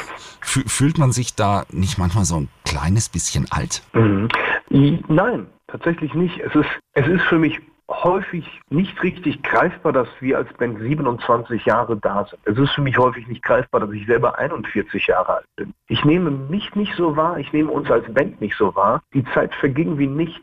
fühlt 0.40 0.98
man 0.98 1.12
sich 1.12 1.34
da 1.34 1.64
nicht 1.70 1.96
manchmal 1.96 2.24
so 2.24 2.36
ein 2.40 2.48
kleines 2.64 3.08
bisschen 3.08 3.50
alt? 3.50 3.82
Mhm. 3.92 4.28
Nein, 5.08 5.46
tatsächlich 5.68 6.12
nicht. 6.14 6.38
Es 6.40 6.54
ist, 6.54 6.68
es 6.94 7.06
ist 7.06 7.22
für 7.22 7.38
mich 7.38 7.60
häufig 7.88 8.60
nicht 8.70 9.02
richtig 9.02 9.42
greifbar, 9.42 9.92
dass 9.92 10.08
wir 10.20 10.38
als 10.38 10.52
Band 10.54 10.80
27 10.80 11.64
Jahre 11.64 11.96
da 11.96 12.26
sind. 12.26 12.40
Es 12.44 12.58
ist 12.58 12.72
für 12.72 12.82
mich 12.82 12.98
häufig 12.98 13.26
nicht 13.28 13.42
greifbar, 13.42 13.80
dass 13.80 13.92
ich 13.92 14.06
selber 14.06 14.38
41 14.38 15.06
Jahre 15.06 15.36
alt 15.36 15.46
bin. 15.56 15.74
Ich 15.88 16.04
nehme 16.04 16.30
mich 16.30 16.74
nicht 16.74 16.94
so 16.96 17.16
wahr, 17.16 17.38
ich 17.38 17.52
nehme 17.52 17.70
uns 17.70 17.90
als 17.90 18.10
Band 18.12 18.40
nicht 18.40 18.56
so 18.56 18.74
wahr. 18.74 19.02
Die 19.12 19.24
Zeit 19.34 19.54
verging 19.54 19.98
wie 19.98 20.06
nichts 20.06 20.40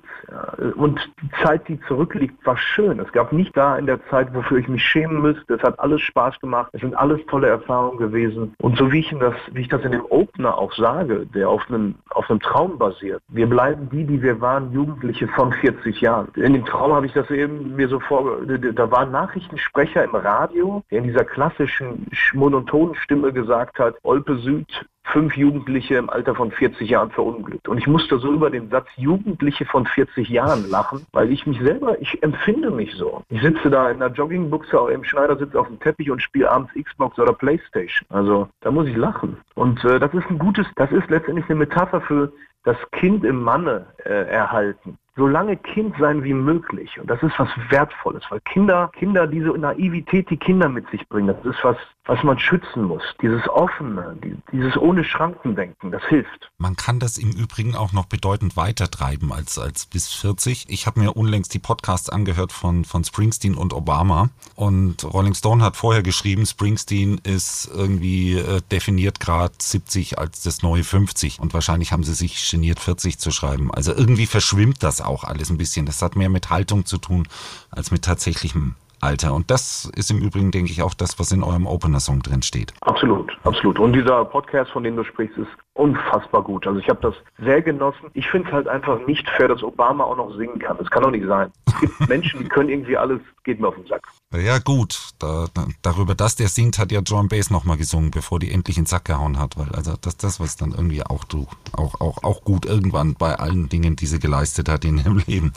und 0.75 1.12
die 1.21 1.30
Zeit, 1.43 1.67
die 1.67 1.80
zurückliegt, 1.82 2.45
war 2.45 2.58
schön. 2.58 2.99
Es 2.99 3.12
gab 3.12 3.34
nicht 3.34 3.56
da 3.58 3.77
in 3.77 3.86
der 3.86 4.06
Zeit, 4.08 4.34
wofür 4.34 4.58
ich 4.58 4.67
mich 4.67 4.84
schämen 4.84 5.21
müsste. 5.21 5.56
Es 5.56 5.63
hat 5.63 5.80
alles 5.80 6.01
Spaß 6.01 6.39
gemacht. 6.39 6.69
Es 6.73 6.82
sind 6.82 6.95
alles 6.95 7.19
tolle 7.27 7.47
Erfahrungen 7.47 7.97
gewesen. 7.97 8.54
Und 8.60 8.77
so 8.77 8.91
wie 8.91 8.99
ich, 8.99 9.15
das, 9.19 9.34
wie 9.51 9.62
ich 9.62 9.67
das 9.67 9.84
in 9.84 9.91
dem 9.91 10.06
Opener 10.10 10.58
auch 10.58 10.73
sage, 10.73 11.25
der 11.34 11.49
auf 11.49 11.63
einem, 11.69 11.95
auf 12.12 12.30
einem 12.30 12.39
Traum 12.39 12.77
basiert. 12.77 13.21
Wir 13.30 13.47
bleiben 13.47 13.89
die, 13.91 14.06
die 14.06 14.21
wir 14.21 14.39
waren, 14.41 14.71
Jugendliche 14.71 15.27
von 15.30 15.51
40 15.51 16.01
Jahren. 16.01 16.27
In 16.36 16.54
dem 16.54 16.65
Traum 16.65 16.93
habe 16.93 17.06
ich 17.06 17.13
das 17.13 17.30
eben 17.32 17.76
mir 17.76 17.88
so 17.88 18.00
vor, 18.00 18.41
da 18.46 18.91
war 18.91 19.02
ein 19.02 19.12
Nachrichtensprecher 19.12 20.04
im 20.04 20.15
Radio, 20.15 20.84
der 20.91 21.00
in 21.00 21.06
dieser 21.06 21.26
klassischen 21.26 22.08
monotonen 22.34 22.96
Stimme 22.96 23.34
gesagt 23.34 23.80
hat, 23.80 23.96
Olpe 24.04 24.38
Süd, 24.38 24.86
fünf 25.04 25.36
Jugendliche 25.36 25.96
im 25.96 26.10
Alter 26.10 26.36
von 26.36 26.52
40 26.52 26.89
Jahren 26.89 27.12
verunglückt. 27.12 27.67
Und 27.67 27.78
ich 27.78 27.88
musste 27.88 28.17
so 28.20 28.32
über 28.32 28.50
den 28.50 28.70
Satz 28.70 28.88
Jugendliche 28.98 29.65
von 29.65 29.86
40 29.86 30.30
Jahren 30.30 30.70
lachen, 30.70 31.06
weil 31.12 31.32
ich 31.32 31.46
mich 31.46 31.60
selber, 31.60 32.00
ich 32.02 32.22
empfinde 32.24 32.72
mich 32.72 32.94
so. 32.96 33.24
Ich 33.30 33.41
sitze 33.41 33.70
da 33.70 33.89
in 33.89 34.02
einer 34.02 34.13
Joggingbuchse 34.13 34.78
im 34.91 35.04
Schneidersitz 35.04 35.56
auf 35.56 35.67
dem 35.67 35.80
Teppich 35.80 36.12
und 36.12 36.22
spiele 36.22 36.50
abends 36.50 36.72
Xbox 36.74 37.17
oder 37.20 37.34
Playstation. 37.34 38.08
Also 38.10 38.48
da 38.62 38.72
muss 38.72 38.88
ich 38.88 38.96
lachen. 38.96 39.38
Und 39.56 39.84
äh, 39.84 40.00
das 40.00 40.13
ist 40.13 40.30
ein 40.30 40.39
gutes, 40.39 40.67
das 40.76 40.91
ist 40.91 41.10
letztendlich 41.10 41.46
eine 41.50 41.60
Metapher 41.60 42.02
für 42.02 42.32
das 42.63 42.78
Kind 42.91 43.24
im 43.24 43.41
Manne 43.41 43.88
äh, 44.06 44.28
erhalten 44.30 44.98
so 45.15 45.28
lange 45.28 45.58
Kind 45.58 45.95
sein 46.00 46.24
wie 46.24 46.34
möglich. 46.34 47.00
Und 47.00 47.10
das 47.10 47.21
ist 47.21 47.38
was 47.38 47.50
Wertvolles, 47.69 48.24
weil 48.30 48.39
Kinder, 48.41 48.89
Kinder, 48.93 49.28
diese 49.28 49.50
Naivität, 49.50 50.30
die 50.30 50.38
Kinder 50.38 50.69
mit 50.69 50.89
sich 50.89 51.08
bringen, 51.10 51.28
das 51.28 51.45
ist 51.45 51.63
was, 51.63 51.78
was 52.06 52.24
man 52.24 52.40
schützen 52.40 52.84
muss. 52.84 53.04
Dieses 53.22 53.48
offene, 53.48 54.18
dieses 54.52 54.76
ohne 54.76 55.04
Schrankendenken, 55.04 55.92
das 55.92 56.04
hilft. 56.06 56.50
Man 56.58 56.76
kann 56.76 57.00
das 57.00 57.18
im 57.18 57.32
Übrigen 57.32 57.76
auch 57.76 57.94
noch 57.94 58.06
bedeutend 58.06 58.58
weiter 58.58 58.90
treiben 58.90 59.32
als, 59.32 59.60
als 59.60 59.86
bis 59.86 60.12
40. 60.12 60.66
Ich 60.70 60.88
habe 60.88 61.00
mir 61.00 61.14
unlängst 61.14 61.54
die 61.54 61.60
Podcasts 61.60 62.10
angehört 62.10 62.52
von, 62.52 62.86
von 62.86 63.04
Springsteen 63.04 63.56
und 63.56 63.74
Obama. 63.74 64.30
Und 64.56 65.04
Rolling 65.04 65.36
Stone 65.36 65.64
hat 65.64 65.76
vorher 65.76 66.02
geschrieben, 66.02 66.46
Springsteen 66.46 67.20
ist 67.24 67.70
irgendwie 67.74 68.34
äh, 68.34 68.62
definiert 68.72 69.20
gerade 69.20 69.54
70 69.60 70.18
als 70.18 70.42
das 70.42 70.64
neue 70.64 70.84
50. 70.84 71.40
Und 71.40 71.54
wahrscheinlich 71.54 71.92
haben 71.92 72.04
sie 72.04 72.16
sich 72.16 72.50
geniert, 72.50 72.80
40 72.80 73.20
zu 73.20 73.30
schreiben. 73.30 73.72
Also 73.72 73.94
irgendwie 73.94 74.26
verschwimmt 74.26 74.82
das 74.82 75.02
auch 75.02 75.24
alles 75.24 75.52
ein 75.52 75.58
bisschen. 75.58 75.86
Das 75.86 76.02
hat 76.02 76.16
mehr 76.16 76.30
mit 76.30 76.50
Haltung 76.50 76.86
zu 76.86 76.98
tun 76.98 77.28
als 77.70 77.92
mit 77.92 78.04
tatsächlichem 78.04 78.76
Alter. 79.02 79.34
Und 79.34 79.52
das 79.52 79.92
ist 79.96 80.12
im 80.12 80.20
Übrigen, 80.20 80.52
denke 80.52 80.72
ich, 80.72 80.82
auch 80.82 80.94
das, 80.94 81.20
was 81.20 81.32
in 81.32 81.44
eurem 81.44 81.66
Opener-Song 81.66 82.22
drin 82.22 82.42
steht. 82.42 82.74
Absolut, 82.82 83.32
absolut. 83.44 83.80
Und 83.80 83.94
dieser 83.94 84.24
Podcast, 84.26 84.72
von 84.72 84.84
dem 84.84 84.96
du 84.96 85.04
sprichst, 85.04 85.38
ist 85.38 85.50
unfassbar 85.74 86.44
gut. 86.44 86.68
Also 86.68 86.80
ich 86.80 86.90
habe 86.90 87.00
das 87.02 87.16
sehr 87.44 87.62
genossen. 87.62 88.12
Ich 88.14 88.28
finde 88.30 88.50
es 88.50 88.54
halt 88.54 88.68
einfach 88.68 89.00
nicht 89.08 89.28
fair, 89.30 89.48
dass 89.48 89.64
Obama 89.64 90.04
auch 90.04 90.18
noch 90.18 90.36
singen 90.36 90.60
kann. 90.60 90.78
Das 90.78 90.90
kann 90.90 91.04
doch 91.04 91.12
nicht 91.12 91.26
sein. 91.26 91.52
Es 91.66 91.80
gibt 91.80 92.00
Menschen, 92.10 92.42
die 92.42 92.50
können 92.50 92.70
irgendwie 92.70 92.98
alles, 92.98 93.22
geht 93.44 93.60
mir 93.60 93.70
auf 93.70 93.76
den 93.76 93.88
Sack. 93.88 94.08
Ja 94.34 94.60
gut, 94.60 95.10
da, 95.20 95.48
da, 95.54 95.66
darüber, 95.82 96.14
dass 96.14 96.36
der 96.36 96.48
singt, 96.48 96.78
hat 96.78 96.92
ja 96.92 97.02
John 97.02 97.28
Bass 97.28 97.50
nochmal 97.50 97.78
gesungen, 97.78 98.12
bevor 98.12 98.40
die 98.40 98.52
endlich 98.52 98.78
in 98.78 98.84
den 98.84 98.88
Sack 98.88 99.06
gehauen 99.06 99.40
hat. 99.40 99.58
Weil 99.58 99.70
also 99.70 99.96
das, 100.00 100.18
das 100.18 100.40
was 100.40 100.58
dann 100.58 100.72
irgendwie 100.72 101.04
auch, 101.04 101.26
auch, 101.74 102.00
auch, 102.00 102.24
auch 102.24 102.44
gut 102.44 102.66
irgendwann 102.66 103.16
bei 103.16 103.36
allen 103.36 103.70
Dingen, 103.70 103.96
die 103.96 104.06
sie 104.06 104.20
geleistet 104.20 104.70
hat 104.70 104.86
in 104.86 104.98
ihrem 104.98 105.22
Leben. 105.26 105.54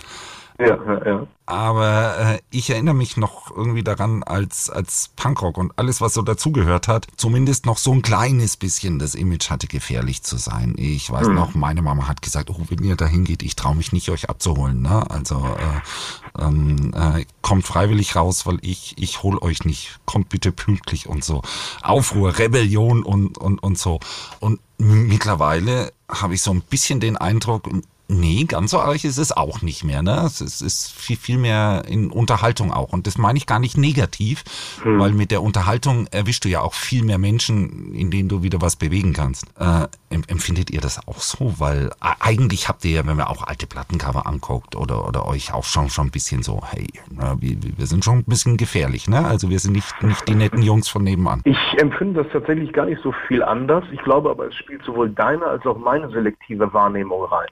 Ja, 0.60 0.66
ja, 0.66 1.06
ja. 1.06 1.26
Aber 1.46 2.16
äh, 2.18 2.38
ich 2.50 2.70
erinnere 2.70 2.94
mich 2.94 3.16
noch 3.16 3.50
irgendwie 3.54 3.82
daran, 3.82 4.22
als, 4.22 4.70
als 4.70 5.10
Punkrock 5.16 5.58
und 5.58 5.72
alles, 5.76 6.00
was 6.00 6.14
so 6.14 6.22
dazugehört 6.22 6.88
hat, 6.88 7.06
zumindest 7.16 7.66
noch 7.66 7.76
so 7.76 7.92
ein 7.92 8.00
kleines 8.02 8.56
bisschen 8.56 8.98
das 8.98 9.14
Image 9.14 9.50
hatte, 9.50 9.66
gefährlich 9.66 10.22
zu 10.22 10.36
sein. 10.38 10.74
Ich 10.78 11.10
weiß 11.10 11.28
Mhm. 11.28 11.34
noch, 11.34 11.54
meine 11.54 11.82
Mama 11.82 12.08
hat 12.08 12.22
gesagt, 12.22 12.48
oh, 12.50 12.56
wenn 12.68 12.82
ihr 12.84 12.96
dahin 12.96 13.24
geht, 13.24 13.42
ich 13.42 13.56
traue 13.56 13.74
mich 13.74 13.92
nicht, 13.92 14.08
euch 14.10 14.30
abzuholen. 14.30 14.80
Ne? 14.80 15.04
Also 15.10 15.36
äh, 15.44 16.42
ähm, 16.42 16.94
äh, 16.94 17.26
kommt 17.42 17.66
freiwillig 17.66 18.16
raus, 18.16 18.46
weil 18.46 18.58
ich, 18.62 18.94
ich 18.96 19.22
hol 19.22 19.36
euch 19.42 19.64
nicht. 19.64 19.98
Kommt 20.06 20.28
bitte 20.30 20.50
pünktlich 20.52 21.08
und 21.08 21.24
so. 21.24 21.42
Aufruhr, 21.82 22.38
Rebellion 22.38 23.02
und, 23.02 23.36
und, 23.38 23.62
und 23.62 23.76
so. 23.76 24.00
Und 24.40 24.60
mittlerweile 24.78 25.92
habe 26.08 26.34
ich 26.34 26.42
so 26.42 26.52
ein 26.52 26.62
bisschen 26.62 27.00
den 27.00 27.16
Eindruck, 27.16 27.68
Nee, 28.06 28.44
ganz 28.44 28.70
so 28.72 28.80
arg 28.80 29.02
ist 29.02 29.16
es 29.16 29.32
auch 29.32 29.62
nicht 29.62 29.82
mehr. 29.82 30.02
Ne? 30.02 30.22
Es 30.26 30.42
ist, 30.42 30.60
ist 30.60 30.92
viel, 30.92 31.16
viel 31.16 31.38
mehr 31.38 31.84
in 31.88 32.10
Unterhaltung 32.10 32.70
auch. 32.70 32.92
Und 32.92 33.06
das 33.06 33.16
meine 33.16 33.38
ich 33.38 33.46
gar 33.46 33.58
nicht 33.58 33.78
negativ, 33.78 34.44
weil 34.84 35.12
mit 35.12 35.30
der 35.30 35.42
Unterhaltung 35.42 36.06
erwischst 36.10 36.44
du 36.44 36.50
ja 36.50 36.60
auch 36.60 36.74
viel 36.74 37.02
mehr 37.02 37.16
Menschen, 37.16 37.94
in 37.94 38.10
denen 38.10 38.28
du 38.28 38.42
wieder 38.42 38.60
was 38.60 38.76
bewegen 38.76 39.14
kannst. 39.14 39.46
Äh, 39.58 39.86
em- 40.10 40.24
empfindet 40.26 40.70
ihr 40.70 40.82
das 40.82 41.06
auch 41.08 41.18
so? 41.20 41.54
Weil 41.58 41.90
eigentlich 42.00 42.68
habt 42.68 42.84
ihr 42.84 42.90
ja, 42.90 43.06
wenn 43.06 43.16
man 43.16 43.26
auch 43.26 43.42
alte 43.46 43.66
Plattencover 43.66 44.26
anguckt 44.26 44.76
oder, 44.76 45.08
oder 45.08 45.26
euch 45.26 45.54
auch 45.54 45.64
schon, 45.64 45.88
schon 45.88 46.08
ein 46.08 46.10
bisschen 46.10 46.42
so, 46.42 46.60
hey, 46.66 46.86
na, 47.10 47.40
wir, 47.40 47.56
wir 47.76 47.86
sind 47.86 48.04
schon 48.04 48.18
ein 48.18 48.24
bisschen 48.24 48.58
gefährlich. 48.58 49.08
Ne? 49.08 49.24
Also 49.24 49.48
wir 49.48 49.58
sind 49.58 49.72
nicht, 49.72 50.02
nicht 50.02 50.28
die 50.28 50.34
netten 50.34 50.60
Jungs 50.62 50.88
von 50.88 51.02
nebenan. 51.04 51.40
Ich 51.44 51.56
empfinde 51.78 52.22
das 52.22 52.32
tatsächlich 52.32 52.72
gar 52.74 52.84
nicht 52.84 53.00
so 53.02 53.14
viel 53.26 53.42
anders. 53.42 53.84
Ich 53.92 54.02
glaube 54.02 54.28
aber, 54.30 54.48
es 54.48 54.54
spielt 54.56 54.84
sowohl 54.84 55.08
deine 55.08 55.46
als 55.46 55.64
auch 55.64 55.78
meine 55.78 56.10
selektive 56.10 56.70
Wahrnehmung 56.74 57.24
rein. 57.24 57.48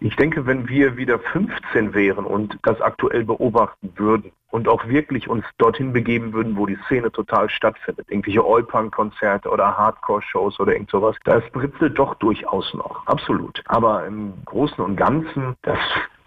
Ich 0.00 0.16
denke, 0.16 0.46
wenn 0.46 0.68
wir 0.68 0.96
wieder 0.96 1.18
15 1.18 1.94
wären 1.94 2.24
und 2.24 2.58
das 2.62 2.80
aktuell 2.80 3.24
beobachten 3.24 3.92
würden 3.96 4.32
und 4.50 4.68
auch 4.68 4.86
wirklich 4.86 5.28
uns 5.28 5.44
dorthin 5.58 5.92
begeben 5.92 6.32
würden, 6.32 6.56
wo 6.56 6.66
die 6.66 6.78
Szene 6.86 7.10
total 7.10 7.50
stattfindet, 7.50 8.06
irgendwelche 8.08 8.46
Oi-Punk-Konzerte 8.46 9.48
oder 9.48 9.76
Hardcore-Shows 9.76 10.60
oder 10.60 10.72
irgend 10.72 10.90
sowas, 10.90 11.16
da 11.24 11.38
ist 11.38 11.50
doch 11.94 12.14
durchaus 12.16 12.72
noch. 12.74 13.06
Absolut. 13.06 13.62
Aber 13.66 14.06
im 14.06 14.34
Großen 14.44 14.84
und 14.84 14.96
Ganzen, 14.96 15.56
das 15.62 15.78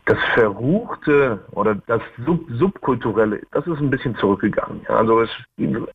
das 0.08 0.18
Verruchte 0.34 1.46
oder 1.52 1.76
das 1.76 2.02
Sub 2.26 2.40
Subkulturelle, 2.50 3.42
das 3.52 3.68
ist 3.68 3.80
ein 3.80 3.90
bisschen 3.90 4.16
zurückgegangen. 4.16 4.82
Also 4.88 5.22
es, 5.22 5.30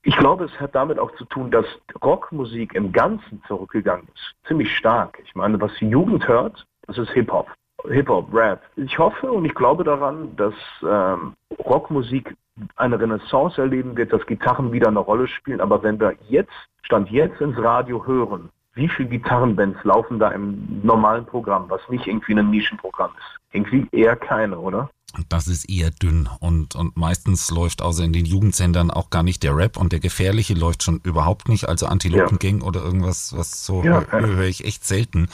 ich 0.02 0.16
glaube, 0.16 0.44
es 0.44 0.60
hat 0.60 0.74
damit 0.74 0.98
auch 0.98 1.14
zu 1.16 1.24
tun, 1.24 1.50
dass 1.50 1.64
Rockmusik 2.04 2.74
im 2.74 2.92
Ganzen 2.92 3.42
zurückgegangen 3.48 4.06
ist. 4.14 4.34
Ziemlich 4.46 4.76
stark. 4.76 5.18
Ich 5.24 5.34
meine, 5.34 5.58
was 5.60 5.72
die 5.80 5.88
Jugend 5.88 6.28
hört, 6.28 6.66
das 6.86 6.98
ist 6.98 7.10
Hip-Hop. 7.10 7.48
Hip-Hop, 7.88 8.32
Rap. 8.32 8.62
Ich 8.76 8.98
hoffe 8.98 9.30
und 9.30 9.44
ich 9.44 9.54
glaube 9.54 9.84
daran, 9.84 10.34
dass 10.36 10.54
ähm, 10.82 11.34
Rockmusik 11.58 12.36
eine 12.76 13.00
Renaissance 13.00 13.60
erleben 13.60 13.96
wird, 13.96 14.12
dass 14.12 14.24
Gitarren 14.26 14.72
wieder 14.72 14.88
eine 14.88 15.00
Rolle 15.00 15.26
spielen. 15.26 15.60
Aber 15.60 15.82
wenn 15.82 15.98
wir 15.98 16.14
jetzt, 16.28 16.52
Stand 16.82 17.10
jetzt 17.10 17.40
ins 17.40 17.58
Radio 17.58 18.06
hören, 18.06 18.50
wie 18.74 18.88
viele 18.88 19.08
Gitarrenbands 19.08 19.82
laufen 19.84 20.18
da 20.18 20.30
im 20.30 20.80
normalen 20.82 21.26
Programm, 21.26 21.66
was 21.68 21.86
nicht 21.88 22.06
irgendwie 22.06 22.34
ein 22.34 22.50
Nischenprogramm 22.50 23.10
ist? 23.18 23.40
Irgendwie 23.52 23.86
eher 23.92 24.16
keine, 24.16 24.58
oder? 24.58 24.88
Das 25.28 25.46
ist 25.46 25.68
eher 25.68 25.90
dünn 25.90 26.26
und, 26.40 26.74
und 26.74 26.96
meistens 26.96 27.50
läuft 27.50 27.82
außer 27.82 28.02
in 28.02 28.14
den 28.14 28.24
Jugendsendern 28.24 28.90
auch 28.90 29.10
gar 29.10 29.22
nicht 29.22 29.42
der 29.42 29.54
Rap 29.54 29.76
und 29.76 29.92
der 29.92 30.00
gefährliche 30.00 30.54
läuft 30.54 30.82
schon 30.82 31.00
überhaupt 31.04 31.50
nicht. 31.50 31.68
Also 31.68 31.84
Antilopengang 31.86 32.62
oder 32.62 32.82
irgendwas, 32.82 33.36
was 33.36 33.66
so 33.66 33.84
Ja, 33.84 34.00
ja. 34.10 34.20
höre 34.20 34.44
ich 34.44 34.64
echt 34.64 34.86
selten 34.86 35.28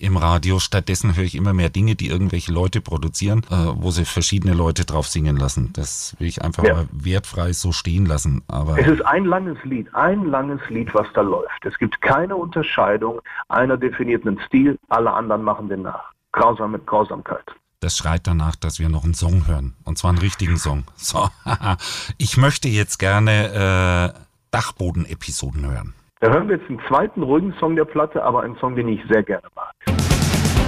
im 0.00 0.16
Radio. 0.16 0.58
Stattdessen 0.58 1.14
höre 1.14 1.22
ich 1.22 1.36
immer 1.36 1.52
mehr 1.52 1.68
Dinge, 1.70 1.94
die 1.94 2.08
irgendwelche 2.08 2.52
Leute 2.52 2.80
produzieren, 2.80 3.42
äh, 3.50 3.54
wo 3.76 3.92
sie 3.92 4.04
verschiedene 4.04 4.52
Leute 4.52 4.84
drauf 4.84 5.06
singen 5.06 5.36
lassen. 5.36 5.72
Das 5.74 6.16
will 6.18 6.26
ich 6.26 6.42
einfach 6.42 6.64
Ja. 6.64 6.74
mal 6.74 6.88
wertfrei 6.90 7.52
so 7.52 7.70
stehen 7.70 8.06
lassen. 8.06 8.42
Aber 8.48 8.80
Es 8.80 8.88
ist 8.88 9.02
ein 9.06 9.24
langes 9.26 9.58
Lied, 9.62 9.94
ein 9.94 10.24
langes 10.24 10.60
Lied, 10.70 10.92
was 10.92 11.06
da 11.14 11.20
läuft. 11.20 11.64
Es 11.64 11.78
gibt 11.78 12.00
keine 12.00 12.34
Unterscheidung. 12.34 13.20
Einer 13.48 13.76
definiert 13.76 14.26
einen 14.26 14.40
Stil, 14.48 14.76
alle 14.88 15.12
anderen 15.12 15.44
machen 15.44 15.68
den 15.68 15.82
nach. 15.82 16.10
Grausam 16.32 16.72
mit 16.72 16.84
Grausamkeit. 16.86 17.44
Das 17.80 17.96
schreit 17.96 18.26
danach, 18.26 18.56
dass 18.56 18.78
wir 18.78 18.88
noch 18.88 19.04
einen 19.04 19.14
Song 19.14 19.46
hören. 19.46 19.74
Und 19.84 19.98
zwar 19.98 20.10
einen 20.10 20.18
richtigen 20.18 20.58
Song. 20.58 20.84
So, 20.96 21.28
ich 22.18 22.36
möchte 22.36 22.68
jetzt 22.68 22.98
gerne 22.98 24.14
äh, 24.14 24.20
Dachboden-Episoden 24.50 25.66
hören. 25.66 25.94
Da 26.20 26.30
hören 26.30 26.48
wir 26.48 26.56
jetzt 26.58 26.68
einen 26.68 26.80
zweiten 26.86 27.22
ruhigen 27.22 27.54
Song 27.58 27.76
der 27.76 27.86
Platte, 27.86 28.22
aber 28.22 28.42
einen 28.42 28.56
Song, 28.58 28.76
den 28.76 28.88
ich 28.88 29.00
sehr 29.08 29.22
gerne 29.22 29.48
mag. 29.54 29.72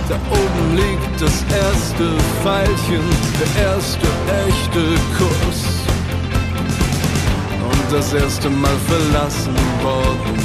Da 0.08 0.16
oben 0.30 0.76
liegt 0.76 1.20
das 1.20 1.42
erste 1.52 2.18
Pfeilchen, 2.42 3.02
der 3.38 3.64
erste 3.64 4.06
echte 4.46 4.80
Kuss. 5.16 5.86
Und 7.62 7.92
das 7.92 8.14
erste 8.14 8.50
Mal 8.50 8.76
verlassen 8.88 9.54
worden 9.82 10.41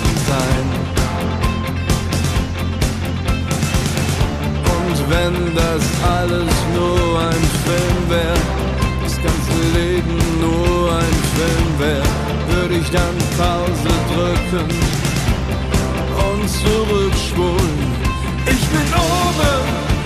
wenn 5.09 5.55
das 5.55 5.83
alles 6.03 6.53
nur 6.75 7.19
ein 7.19 7.43
Film 7.65 8.09
wäre, 8.09 8.39
das 9.03 9.15
ganze 9.15 9.57
Leben 9.73 10.17
nur 10.39 10.91
ein 10.91 11.17
Film 11.35 11.69
wäre, 11.79 12.03
würde 12.49 12.75
ich 12.75 12.89
dann 12.89 13.15
Pause 13.37 13.93
drücken 14.11 14.67
und 16.29 16.49
zurückspulen. 16.49 17.77
Ich 18.45 18.67
bin 18.67 18.87
oben, 18.93 19.96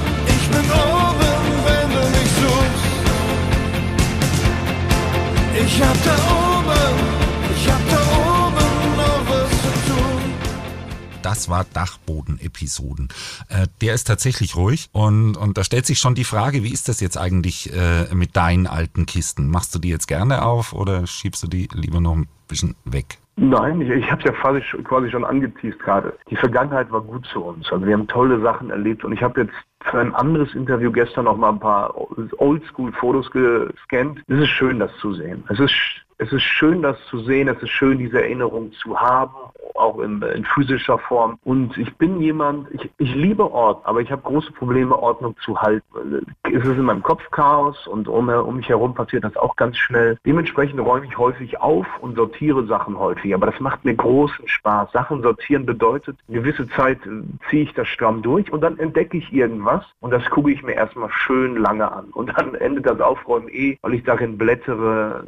Das 11.42 11.50
war 11.50 11.66
Dachboden-Episoden. 11.74 13.10
Äh, 13.50 13.66
der 13.82 13.96
ist 13.96 14.04
tatsächlich 14.04 14.56
ruhig 14.56 14.90
und, 14.92 15.36
und 15.38 15.58
da 15.58 15.64
stellt 15.64 15.88
sich 15.88 15.98
schon 15.98 16.14
die 16.14 16.24
Frage, 16.24 16.62
wie 16.64 16.72
ist 16.72 16.88
das 16.88 17.00
jetzt 17.02 17.18
eigentlich 17.18 17.74
äh, 17.74 18.14
mit 18.14 18.36
deinen 18.38 18.68
alten 18.68 19.08
Kisten? 19.08 19.50
Machst 19.50 19.74
du 19.74 19.80
die 19.80 19.90
jetzt 19.90 20.08
gerne 20.08 20.46
auf 20.46 20.72
oder 20.72 21.08
schiebst 21.08 21.42
du 21.42 21.48
die 21.48 21.68
lieber 21.74 22.00
noch 22.00 22.14
ein 22.16 22.28
bisschen 22.48 22.76
weg? 22.86 23.18
Nein, 23.38 23.82
ich, 23.82 23.90
ich 23.90 24.12
habe 24.12 24.22
es 24.22 24.26
ja 24.26 24.34
quasi, 24.34 24.62
schon- 24.62 24.84
quasi 24.84 25.10
schon 25.10 25.26
angeteased 25.26 25.80
gerade. 25.80 26.16
Die 26.30 26.36
Vergangenheit 26.36 26.92
war 26.92 27.02
gut 27.02 27.26
zu 27.34 27.44
uns. 27.44 27.72
Also 27.72 27.88
wir 27.88 27.94
haben 27.94 28.08
tolle 28.08 28.40
Sachen 28.42 28.70
erlebt 28.70 29.04
und 29.04 29.12
ich 29.14 29.24
habe 29.24 29.42
jetzt 29.42 29.54
für 29.90 30.00
ein 30.00 30.14
anderes 30.14 30.54
Interview 30.54 30.92
gestern 30.92 31.26
noch 31.26 31.38
mal 31.38 31.50
ein 31.50 31.60
paar 31.60 31.96
Oldschool-Fotos 32.38 33.32
gescannt. 33.32 34.22
Es 34.28 34.42
ist 34.42 34.50
schön, 34.50 34.78
das 34.78 34.92
zu 35.02 35.16
sehen. 35.16 35.44
Es 35.50 35.60
ist, 35.60 35.74
es 36.22 36.32
ist 36.32 36.44
schön, 36.44 36.84
das 36.84 36.98
zu 37.10 37.18
sehen. 37.18 37.48
Es 37.48 37.62
ist 37.64 37.72
schön, 37.72 37.98
diese 37.98 38.22
Erinnerung 38.22 38.72
zu 38.74 39.00
haben, 39.00 39.34
auch 39.74 40.00
in, 40.00 40.22
in 40.22 40.46
physischer 40.46 41.00
Form. 41.00 41.40
Und 41.44 41.76
ich 41.80 41.96
bin 41.96 42.22
jemand, 42.22 42.68
ich, 42.72 42.92
ich 43.00 43.16
liebe 43.16 43.52
Ort, 43.52 43.84
aber 43.88 44.02
ich 44.02 44.12
habe 44.12 44.22
große 44.22 44.52
Probleme, 44.52 44.96
Ordnung 44.96 45.36
zu 45.44 45.60
halten. 45.60 46.24
Es 46.44 46.64
ist 46.64 46.78
in 46.78 46.84
meinem 46.84 47.02
Kopf 47.02 47.24
Chaos 47.32 47.88
und 47.88 48.08
um, 48.08 48.30
um 48.30 48.58
mich 48.58 48.70
herum 48.70 48.94
passiert 48.94 49.24
das 49.24 49.36
auch 49.36 49.56
ganz 49.56 49.78
schnell. 49.78 50.20
Dementsprechend 50.24 50.80
räume 50.80 51.08
ich 51.08 51.18
häufig 51.18 51.60
auf 51.60 51.88
und 52.02 52.16
sortiere 52.16 52.68
Sachen 52.68 53.00
häufig. 53.00 53.34
Aber 53.34 53.48
das 53.48 53.60
macht 53.60 53.84
mir 53.84 53.96
großen 53.96 54.48
Spaß. 54.48 54.92
Sachen 54.92 55.24
sortieren 55.24 55.66
bedeutet, 55.66 56.18
eine 56.28 56.42
gewisse 56.42 56.70
Zeit 56.70 57.00
äh, 57.08 57.24
ziehe 57.50 57.64
ich 57.64 57.74
das 57.74 57.88
stramm 57.88 58.22
durch 58.22 58.52
und 58.54 58.62
dann 58.62 58.78
entdecke 58.78 59.18
ich 59.18 59.34
irgendwas 59.34 59.84
und 60.02 60.12
das 60.12 60.24
gucke 60.30 60.52
ich 60.52 60.62
mir 60.62 60.74
erstmal 60.74 61.10
schön 61.12 61.56
lange 61.56 61.92
an. 61.92 62.06
Und 62.12 62.32
dann 62.38 62.54
endet 62.54 62.86
das 62.86 63.00
Aufräumen 63.00 63.50
eh, 63.50 63.80
weil 63.82 63.96
ich 63.96 64.04
darin 64.04 64.38
blättere. 64.38 65.26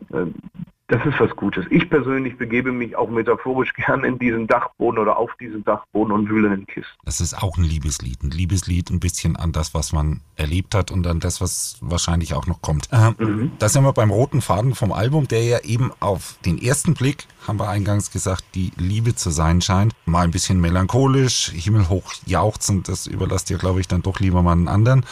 Das 0.87 1.03
ist 1.05 1.17
was 1.19 1.33
Gutes. 1.37 1.65
Ich 1.69 1.89
persönlich 1.89 2.37
begebe 2.37 2.71
mich 2.71 2.95
auch 2.95 3.09
metaphorisch 3.09 3.73
gern 3.75 4.03
in 4.03 4.19
diesen 4.19 4.47
Dachboden 4.47 4.99
oder 4.99 5.17
auf 5.17 5.31
diesen 5.39 5.63
Dachboden 5.63 6.11
und 6.11 6.29
wühle 6.29 6.47
in 6.49 6.61
den 6.61 6.67
Kisten. 6.67 6.91
Das 7.05 7.21
ist 7.21 7.41
auch 7.41 7.57
ein 7.57 7.63
Liebeslied. 7.63 8.21
Ein 8.21 8.31
Liebeslied 8.31 8.89
ein 8.89 8.99
bisschen 8.99 9.35
an 9.37 9.53
das, 9.53 9.73
was 9.73 9.93
man 9.93 10.21
erlebt 10.35 10.75
hat 10.75 10.91
und 10.91 11.07
an 11.07 11.19
das, 11.19 11.39
was 11.39 11.77
wahrscheinlich 11.81 12.33
auch 12.33 12.47
noch 12.47 12.61
kommt. 12.61 12.89
Äh, 12.91 13.11
Da 13.59 13.69
sind 13.69 13.83
wir 13.83 13.93
beim 13.93 14.11
roten 14.11 14.41
Faden 14.41 14.75
vom 14.75 14.91
Album, 14.91 15.27
der 15.27 15.43
ja 15.43 15.59
eben 15.63 15.91
auf 16.01 16.37
den 16.45 16.61
ersten 16.61 16.95
Blick, 16.95 17.27
haben 17.47 17.59
wir 17.59 17.69
eingangs 17.69 18.11
gesagt, 18.11 18.43
die 18.53 18.71
Liebe 18.77 19.15
zu 19.15 19.29
sein 19.29 19.61
scheint. 19.61 19.93
Mal 20.05 20.25
ein 20.25 20.31
bisschen 20.31 20.59
melancholisch, 20.59 21.51
himmelhoch 21.53 22.13
jauchzend, 22.25 22.89
das 22.89 23.07
überlasst 23.07 23.49
ihr, 23.49 23.57
glaube 23.57 23.79
ich, 23.79 23.87
dann 23.87 24.01
doch 24.01 24.19
lieber 24.19 24.41
mal 24.43 24.51
einen 24.51 24.67
anderen. 24.67 25.05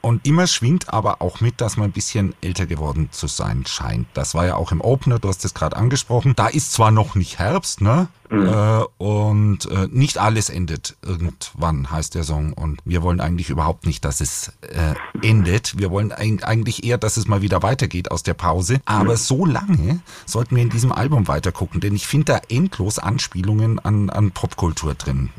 Und 0.00 0.26
immer 0.26 0.46
schwingt 0.46 0.92
aber 0.92 1.20
auch 1.20 1.40
mit, 1.40 1.60
dass 1.60 1.76
man 1.76 1.90
ein 1.90 1.92
bisschen 1.92 2.34
älter 2.40 2.66
geworden 2.66 3.08
zu 3.10 3.26
sein 3.26 3.64
scheint. 3.66 4.06
Das 4.14 4.34
war 4.34 4.46
ja 4.46 4.56
auch 4.56 4.72
im 4.72 4.80
Opener, 4.80 5.18
du 5.18 5.28
hast 5.28 5.44
es 5.44 5.54
gerade 5.54 5.76
angesprochen. 5.76 6.34
Da 6.36 6.48
ist 6.48 6.72
zwar 6.72 6.90
noch 6.90 7.14
nicht 7.14 7.38
Herbst, 7.38 7.80
ne? 7.80 8.08
Mhm. 8.30 8.46
Äh, 8.46 8.84
und 8.98 9.70
äh, 9.70 9.88
nicht 9.90 10.18
alles 10.18 10.50
endet 10.50 10.96
irgendwann, 11.02 11.90
heißt 11.90 12.14
der 12.14 12.24
Song. 12.24 12.52
Und 12.52 12.80
wir 12.84 13.02
wollen 13.02 13.20
eigentlich 13.20 13.50
überhaupt 13.50 13.86
nicht, 13.86 14.04
dass 14.04 14.20
es 14.20 14.52
äh, 14.62 14.94
endet. 15.26 15.78
Wir 15.78 15.90
wollen 15.90 16.12
eigentlich 16.12 16.84
eher, 16.84 16.98
dass 16.98 17.16
es 17.16 17.26
mal 17.26 17.42
wieder 17.42 17.62
weitergeht 17.62 18.10
aus 18.10 18.22
der 18.22 18.34
Pause. 18.34 18.80
Aber 18.84 19.12
mhm. 19.12 19.16
so 19.16 19.46
lange 19.46 20.00
sollten 20.26 20.56
wir 20.56 20.62
in 20.62 20.70
diesem 20.70 20.92
Album 20.92 21.28
weitergucken, 21.28 21.80
denn 21.80 21.94
ich 21.94 22.06
finde 22.06 22.32
da 22.32 22.40
endlos 22.48 22.98
Anspielungen 22.98 23.78
an, 23.78 24.10
an 24.10 24.30
Popkultur 24.30 24.94
drin. 24.94 25.30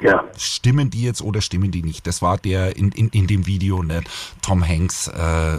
Ja. 0.00 0.24
Stimmen 0.36 0.90
die 0.90 1.02
jetzt 1.02 1.22
oder 1.22 1.40
stimmen 1.40 1.70
die 1.70 1.82
nicht? 1.82 2.06
Das 2.06 2.22
war 2.22 2.38
der 2.38 2.76
in, 2.76 2.90
in, 2.92 3.08
in 3.10 3.26
dem 3.26 3.46
Video, 3.46 3.82
ne? 3.82 4.02
Tom 4.40 4.66
Hanks 4.66 5.08
äh, 5.08 5.58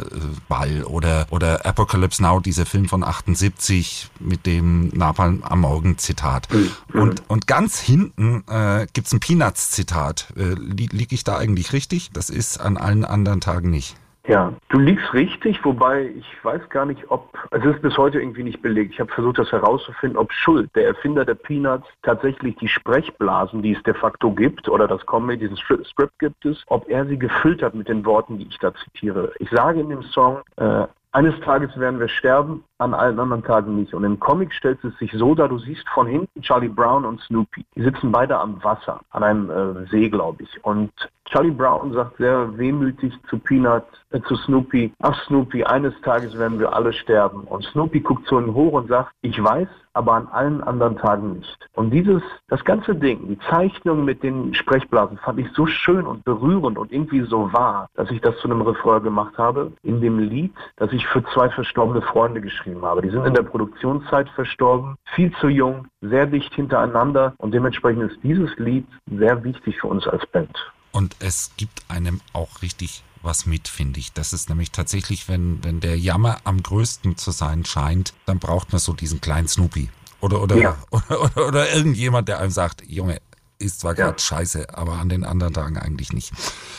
Ball 0.50 0.84
oder, 0.84 1.28
oder 1.30 1.66
Apocalypse 1.66 2.22
Now, 2.22 2.40
dieser 2.40 2.66
Film 2.66 2.90
von 2.90 3.04
78 3.04 4.10
mit 4.20 4.46
dem 4.46 4.90
Napalm 4.90 5.44
am 5.44 5.62
Morgen 5.62 5.98
Zitat. 5.98 6.52
Mhm. 6.52 6.73
Und, 6.94 7.24
und 7.28 7.48
ganz 7.48 7.80
hinten 7.80 8.44
äh, 8.50 8.86
gibt 8.94 9.12
ein 9.12 9.20
Peanuts-Zitat. 9.20 10.34
Äh, 10.36 10.54
li 10.54 10.90
Liege 10.92 11.16
ich 11.16 11.24
da 11.24 11.38
eigentlich 11.38 11.74
richtig? 11.74 12.12
Das 12.14 12.30
ist 12.30 12.60
an 12.60 12.78
allen 12.78 13.06
anderen 13.06 13.42
Tagen 13.42 13.70
nicht. 13.70 13.96
Ja, 14.26 14.54
du 14.70 14.80
liegst 14.80 15.14
richtig, 15.14 15.66
wobei 15.66 16.06
ich 16.18 16.46
weiß 16.46 16.70
gar 16.70 16.86
nicht, 16.86 17.12
ob, 17.12 17.38
also 17.52 17.70
es 17.70 17.76
ist 17.76 17.82
bis 17.82 17.98
heute 17.98 18.22
irgendwie 18.22 18.44
nicht 18.44 18.62
belegt. 18.62 18.94
Ich 18.94 19.02
habe 19.02 19.12
versucht, 19.12 19.38
das 19.38 19.52
herauszufinden, 19.52 20.18
ob 20.18 20.32
Schuld, 20.32 20.74
der 20.76 20.88
Erfinder 20.88 21.26
der 21.26 21.36
Peanuts, 21.36 21.86
tatsächlich 22.04 22.56
die 22.56 22.70
Sprechblasen, 22.70 23.62
die 23.62 23.74
es 23.74 23.84
de 23.84 23.94
facto 23.94 24.32
gibt, 24.32 24.70
oder 24.70 24.88
das 24.88 25.06
Comedy, 25.06 25.50
diesen 25.50 25.58
Script 25.58 26.18
gibt 26.20 26.46
es, 26.46 26.64
ob 26.68 26.88
er 26.90 27.06
sie 27.06 27.20
gefüllt 27.20 27.62
hat 27.62 27.76
mit 27.76 27.90
den 27.90 28.06
Worten, 28.06 28.38
die 28.38 28.48
ich 28.48 28.58
da 28.60 28.74
zitiere. 28.74 29.34
Ich 29.40 29.50
sage 29.50 29.82
in 29.82 29.90
dem 29.90 30.04
Song, 30.04 30.38
äh, 30.56 30.88
eines 31.14 31.40
Tages 31.42 31.78
werden 31.80 32.00
wir 32.00 32.08
sterben, 32.08 32.64
an 32.80 32.96
allen 32.96 33.20
anderen 33.20 33.44
Tagen 33.44 33.76
nicht. 33.76 33.94
Und 33.94 34.04
im 34.04 34.20
Comic 34.20 34.52
stellt 34.52 34.84
es 34.84 34.98
sich 34.98 35.12
so 35.14 35.36
dar, 35.36 35.48
du 35.48 35.60
siehst 35.60 35.88
von 35.90 36.08
hinten 36.08 36.42
Charlie 36.42 36.70
Brown 36.70 37.06
und 37.06 37.22
Snoopy. 37.22 37.64
Die 37.76 37.84
sitzen 37.84 38.12
beide 38.12 38.40
am 38.40 38.64
Wasser, 38.64 39.00
an 39.12 39.24
einem 39.24 39.50
äh, 39.52 39.88
See, 39.92 40.10
glaube 40.10 40.42
ich. 40.42 40.66
Und 40.66 40.92
Charlie 41.34 41.50
Brown 41.50 41.92
sagt 41.94 42.18
sehr 42.18 42.56
wehmütig 42.60 43.12
zu 43.28 43.40
Peanut, 43.40 43.86
äh, 44.12 44.22
zu 44.22 44.36
Snoopy, 44.36 44.94
ach 45.00 45.20
Snoopy, 45.26 45.64
eines 45.64 46.00
Tages 46.02 46.38
werden 46.38 46.60
wir 46.60 46.72
alle 46.76 46.94
sterben. 46.94 47.46
Und 47.46 47.64
Snoopy 47.64 48.02
guckt 48.02 48.28
zu 48.28 48.40
ihm 48.40 48.54
hoch 48.54 48.74
und 48.74 48.88
sagt, 48.88 49.14
ich 49.24 49.44
weiß, 49.44 49.68
aber 49.94 50.14
an 50.14 50.28
allen 50.28 50.62
anderen 50.62 50.96
Tagen 50.96 51.34
nicht. 51.34 51.70
Und 51.74 51.90
dieses, 51.90 52.22
das 52.50 52.64
ganze 52.64 52.94
Ding, 52.94 53.28
die 53.30 53.40
Zeichnung 53.50 54.06
mit 54.06 54.22
den 54.22 54.54
Sprechblasen 54.54 55.18
fand 55.18 55.40
ich 55.40 55.48
so 55.54 55.66
schön 55.66 56.06
und 56.06 56.24
berührend 56.24 56.78
und 56.78 56.92
irgendwie 56.92 57.22
so 57.22 57.52
wahr, 57.52 57.88
dass 57.96 58.12
ich 58.12 58.22
das 58.22 58.38
zu 58.38 58.48
einem 58.48 58.62
Refrain 58.62 59.02
gemacht 59.02 59.36
habe 59.40 59.72
in 59.82 60.02
dem 60.02 60.20
Lied, 60.20 60.54
das 60.76 60.94
ich 60.94 61.08
für 61.08 61.24
zwei 61.34 61.50
verstorbene 61.50 62.04
Freunde 62.04 62.42
geschrieben 62.42 62.86
habe. 62.86 63.02
Die 63.02 63.10
sind 63.10 63.26
in 63.26 63.34
der 63.34 63.42
Produktionszeit 63.42 64.30
verstorben, 64.30 64.98
viel 65.16 65.32
zu 65.42 65.48
jung, 65.48 65.88
sehr 66.02 66.28
dicht 66.28 66.54
hintereinander 66.54 67.34
und 67.40 67.56
dementsprechend 67.56 68.12
ist 68.12 68.22
dieses 68.22 68.56
Lied 68.60 68.86
sehr 69.08 69.44
wichtig 69.44 69.82
für 69.82 69.88
uns 69.88 70.08
als 70.08 70.24
Band. 70.28 70.56
Und 70.94 71.18
es 71.20 71.52
gibt 71.58 71.84
einem 71.90 72.22
auch 72.32 72.62
richtig 72.62 73.04
was 73.24 73.46
mit, 73.46 73.68
finde 73.68 74.00
ich. 74.00 74.14
Das 74.14 74.32
ist 74.32 74.48
nämlich 74.50 74.72
tatsächlich, 74.72 75.28
wenn, 75.28 75.64
wenn 75.64 75.80
der 75.80 75.98
Jammer 75.98 76.38
am 76.44 76.62
größten 76.62 77.18
zu 77.18 77.32
sein 77.32 77.66
scheint, 77.66 78.14
dann 78.26 78.40
braucht 78.40 78.72
man 78.72 78.80
so 78.80 78.94
diesen 78.94 79.20
kleinen 79.20 79.48
Snoopy. 79.48 79.90
Oder, 80.22 80.42
oder, 80.42 80.56
ja. 80.56 80.78
oder, 80.92 81.22
oder, 81.22 81.48
oder, 81.48 81.74
irgendjemand, 81.74 82.30
der 82.30 82.40
einem 82.40 82.52
sagt, 82.52 82.84
Junge, 82.88 83.20
ist 83.60 83.80
zwar 83.80 83.96
gerade 83.96 84.18
ja. 84.18 84.20
scheiße, 84.20 84.78
aber 84.78 84.94
an 84.94 85.10
den 85.10 85.26
anderen 85.26 85.54
Tagen 85.54 85.78
eigentlich 85.78 86.14
nicht. 86.14 86.32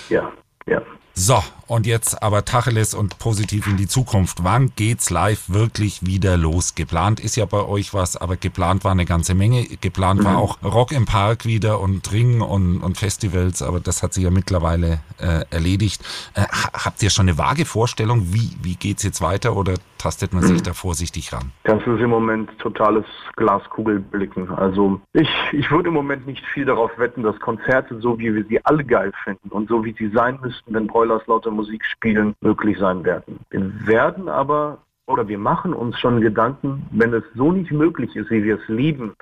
Ja, 0.09 0.33
ja. 0.66 0.81
So, 1.16 1.40
und 1.68 1.87
jetzt 1.87 2.24
aber 2.24 2.44
Tacheles 2.44 2.92
und 2.92 3.20
positiv 3.20 3.68
in 3.68 3.77
die 3.77 3.87
Zukunft. 3.87 4.42
Wann 4.42 4.72
geht's 4.74 5.11
live 5.11 5.48
wirklich 5.48 6.05
wieder 6.05 6.37
los? 6.37 6.74
Geplant 6.74 7.20
ist 7.20 7.37
ja 7.37 7.44
bei 7.44 7.62
euch 7.62 7.94
was, 7.94 8.16
aber 8.16 8.37
geplant 8.37 8.83
war 8.83 8.90
eine 8.90 9.05
ganze 9.05 9.35
Menge. 9.35 9.64
Geplant 9.81 10.20
mhm. 10.20 10.24
war 10.24 10.38
auch 10.38 10.59
Rock 10.64 10.90
im 10.90 11.05
Park 11.05 11.46
wieder 11.46 11.79
und 11.79 12.11
Ring 12.11 12.40
und, 12.40 12.83
und 12.83 12.98
Festivals, 12.98 13.62
aber 13.62 13.79
das 13.79 14.03
hat 14.03 14.12
sich 14.12 14.24
ja 14.24 14.31
mittlerweile 14.31 15.00
äh, 15.18 15.44
erledigt. 15.50 16.03
Äh, 16.35 16.46
habt 16.50 17.00
ihr 17.00 17.11
schon 17.11 17.29
eine 17.29 17.38
vage 17.38 17.64
Vorstellung, 17.64 18.35
wie, 18.35 18.50
wie 18.62 18.74
geht's 18.74 19.05
jetzt 19.05 19.20
weiter 19.20 19.55
oder 19.55 19.74
tastet 20.04 20.34
man 20.34 20.42
sich 20.42 20.62
da 20.62 20.74
vorsichtig 20.74 21.32
ran? 21.32 21.50
Das 21.62 21.80
ist 21.80 22.00
im 22.00 22.10
Moment 22.10 22.50
totales 22.58 23.06
Glaskugelblicken. 23.36 24.50
Also 24.50 25.00
ich, 25.14 25.30
ich 25.52 25.70
würde 25.70 25.88
im 25.88 25.94
Moment 25.94 26.26
nicht 26.26 26.44
viel 26.44 26.66
darauf 26.66 26.90
wetten, 26.98 27.22
dass 27.22 27.40
Konzerte, 27.40 27.98
so 28.00 28.18
wie 28.18 28.34
wir 28.34 28.44
sie 28.44 28.62
alle 28.66 28.84
geil 28.84 29.12
finden 29.24 29.48
und 29.48 29.68
so 29.70 29.82
wie 29.82 29.94
sie 29.98 30.10
sein 30.10 30.38
müssten, 30.42 30.74
wenn 30.74 30.86
Broilers 30.86 31.26
lauter 31.26 31.50
Musik 31.50 31.82
spielen, 31.86 32.34
möglich 32.42 32.76
sein 32.78 33.02
werden. 33.04 33.40
Wir 33.48 33.86
werden 33.86 34.28
aber 34.28 34.78
oder 35.06 35.26
wir 35.26 35.38
machen 35.38 35.72
uns 35.72 35.98
schon 35.98 36.20
Gedanken, 36.20 36.86
wenn 36.90 37.14
es 37.14 37.24
so 37.34 37.52
nicht 37.52 37.72
möglich 37.72 38.14
ist, 38.14 38.30
wie 38.30 38.44
wir 38.44 38.56
es 38.56 38.68
lieben, 38.68 39.14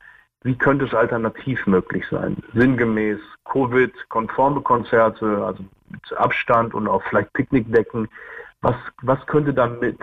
wie 0.42 0.56
könnte 0.56 0.84
es 0.84 0.94
alternativ 0.94 1.64
möglich 1.66 2.04
sein? 2.10 2.36
Sinngemäß 2.54 3.18
Covid-konforme 3.44 4.60
Konzerte, 4.62 5.44
also 5.44 5.64
mit 5.88 6.12
Abstand 6.16 6.74
und 6.74 6.88
auch 6.88 7.02
vielleicht 7.08 7.32
Picknickdecken. 7.34 8.08
Was, 8.62 8.76
was 9.02 9.18
könnte 9.26 9.52
dann 9.52 9.80
mit 9.80 9.98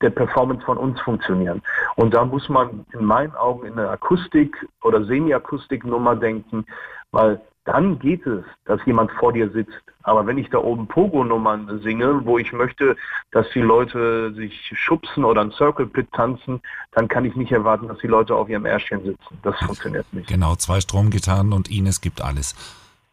der 0.00 0.10
Performance 0.10 0.64
von 0.64 0.78
uns 0.78 0.98
funktionieren? 1.00 1.62
Und 1.96 2.14
da 2.14 2.24
muss 2.24 2.48
man 2.48 2.86
in 2.92 3.04
meinen 3.04 3.34
Augen 3.34 3.66
in 3.66 3.78
eine 3.78 3.90
Akustik- 3.90 4.66
oder 4.82 5.04
Semi-Akustik-Nummer 5.04 6.16
denken, 6.16 6.64
weil 7.12 7.40
dann 7.64 7.98
geht 7.98 8.26
es, 8.26 8.44
dass 8.64 8.80
jemand 8.86 9.10
vor 9.12 9.32
dir 9.32 9.50
sitzt. 9.50 9.82
Aber 10.02 10.26
wenn 10.26 10.38
ich 10.38 10.48
da 10.48 10.58
oben 10.58 10.86
Pogo-Nummern 10.86 11.80
singe, 11.82 12.22
wo 12.24 12.38
ich 12.38 12.52
möchte, 12.52 12.96
dass 13.32 13.46
die 13.50 13.60
Leute 13.60 14.32
sich 14.32 14.72
schubsen 14.74 15.24
oder 15.24 15.42
ein 15.42 15.52
Circle 15.52 15.86
Pit 15.86 16.10
tanzen, 16.12 16.62
dann 16.92 17.06
kann 17.06 17.26
ich 17.26 17.36
nicht 17.36 17.52
erwarten, 17.52 17.88
dass 17.88 17.98
die 17.98 18.06
Leute 18.06 18.34
auf 18.34 18.48
ihrem 18.48 18.64
Ärschchen 18.64 19.04
sitzen. 19.04 19.38
Das 19.42 19.56
funktioniert 19.58 20.06
nicht. 20.12 20.28
Genau, 20.28 20.56
zwei 20.56 20.80
Stromgitarren 20.80 21.52
und 21.52 21.70
Ines 21.70 22.00
gibt 22.00 22.22
alles. 22.22 22.54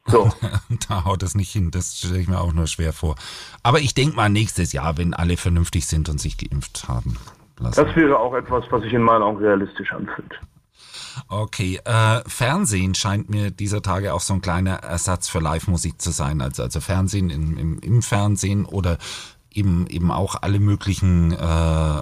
So. 0.08 0.32
da 0.90 1.06
haut 1.06 1.24
es 1.24 1.36
nicht 1.36 1.52
hin. 1.52 1.72
Das 1.72 1.98
stelle 1.98 2.20
ich 2.20 2.28
mir 2.28 2.40
auch 2.40 2.54
nur 2.54 2.68
schwer 2.68 2.94
vor. 2.94 3.16
Aber 3.64 3.80
ich 3.80 3.94
denke 3.94 4.16
mal 4.16 4.30
nächstes 4.30 4.74
Jahr, 4.74 4.98
wenn 4.98 5.14
alle 5.14 5.38
vernünftig 5.38 5.86
sind 5.86 6.10
und 6.10 6.20
sich 6.20 6.38
geimpft 6.38 6.88
haben. 6.88 7.18
Lassen. 7.60 7.86
Das 7.86 7.96
wäre 7.96 8.20
auch 8.20 8.36
etwas, 8.36 8.66
was 8.70 8.84
sich 8.84 8.94
in 8.94 9.02
meinen 9.02 9.24
Augen 9.24 9.38
realistisch 9.38 9.92
anfühlt. 9.92 10.40
Okay, 11.28 11.80
äh, 11.84 12.22
Fernsehen 12.28 12.94
scheint 12.94 13.30
mir 13.30 13.50
dieser 13.50 13.82
Tage 13.82 14.14
auch 14.14 14.22
so 14.22 14.36
ein 14.36 14.42
kleiner 14.42 14.76
Ersatz 14.76 15.28
für 15.28 15.40
Live-Musik 15.40 16.00
zu 16.00 16.12
sein. 16.12 16.42
Also, 16.42 16.62
also 16.62 16.80
Fernsehen 16.80 17.32
im, 17.32 17.58
im, 17.58 17.80
im 17.80 18.02
Fernsehen 18.04 18.66
oder 18.66 19.00
eben, 19.52 19.88
eben 19.88 20.12
auch 20.12 20.36
alle 20.42 20.60
möglichen 20.60 21.32
äh, 21.32 22.02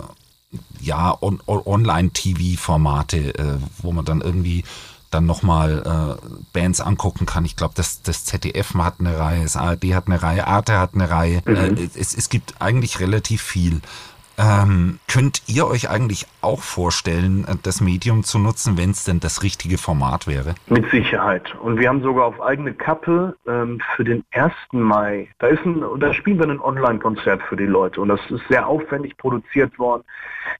ja, 0.81 1.17
on, 1.21 1.41
on, 1.45 1.61
Online-TV-Formate, 1.65 3.35
äh, 3.35 3.57
wo 3.81 3.91
man 3.91 4.05
dann 4.05 4.21
irgendwie 4.21 4.63
dann 5.15 5.25
nochmal 5.25 6.17
äh, 6.21 6.28
Bands 6.51 6.82
angucken 6.82 7.25
kann. 7.25 7.45
Ich 7.45 7.56
glaube, 7.56 7.73
das, 7.75 8.01
das 8.01 8.25
ZDF 8.25 8.73
hat 8.75 8.99
eine 8.99 9.17
Reihe, 9.17 9.43
das 9.43 9.56
ARD 9.56 9.86
hat 9.93 10.08
eine 10.08 10.21
Reihe, 10.21 10.45
Arte 10.45 10.78
hat 10.78 10.93
eine 10.93 11.10
Reihe. 11.10 11.41
Mhm. 11.45 11.56
Äh, 11.56 11.89
es, 11.95 12.13
es 12.13 12.30
gibt 12.30 12.56
eigentlich 12.60 12.99
relativ 12.99 13.41
viel. 13.41 13.82
Ähm, 14.38 15.00
könnt 15.08 15.43
ihr 15.48 15.65
euch 15.67 15.89
eigentlich 15.89 16.28
auch 16.41 16.62
vorstellen, 16.62 17.45
das 17.63 17.80
Medium 17.80 18.24
zu 18.24 18.38
nutzen, 18.38 18.78
wenn 18.78 18.91
es 18.91 19.06
denn 19.06 19.19
das 19.19 19.43
richtige 19.43 19.78
Format 19.78 20.28
wäre? 20.28 20.56
Mit 20.67 20.89
Sicherheit. 20.91 21.56
Und 21.56 21.80
wir 21.80 21.88
haben 21.88 22.02
sogar 22.02 22.26
auf 22.26 22.41
eigene 22.41 22.74
Kappe 22.74 23.36
ähm, 23.48 23.80
für 23.95 24.04
den 24.04 24.24
1. 24.32 24.52
Mai, 24.71 25.30
da, 25.39 25.48
ist 25.48 25.65
ein, 25.65 25.84
da 26.00 26.13
spielen 26.13 26.39
wir 26.39 26.50
ein 26.50 26.60
Online-Konzert 26.60 27.41
für 27.43 27.56
die 27.56 27.65
Leute. 27.65 28.02
Und 28.02 28.10
das 28.10 28.19
ist 28.30 28.45
sehr 28.50 28.67
aufwendig 28.67 29.15
produziert 29.17 29.78
worden. 29.80 30.04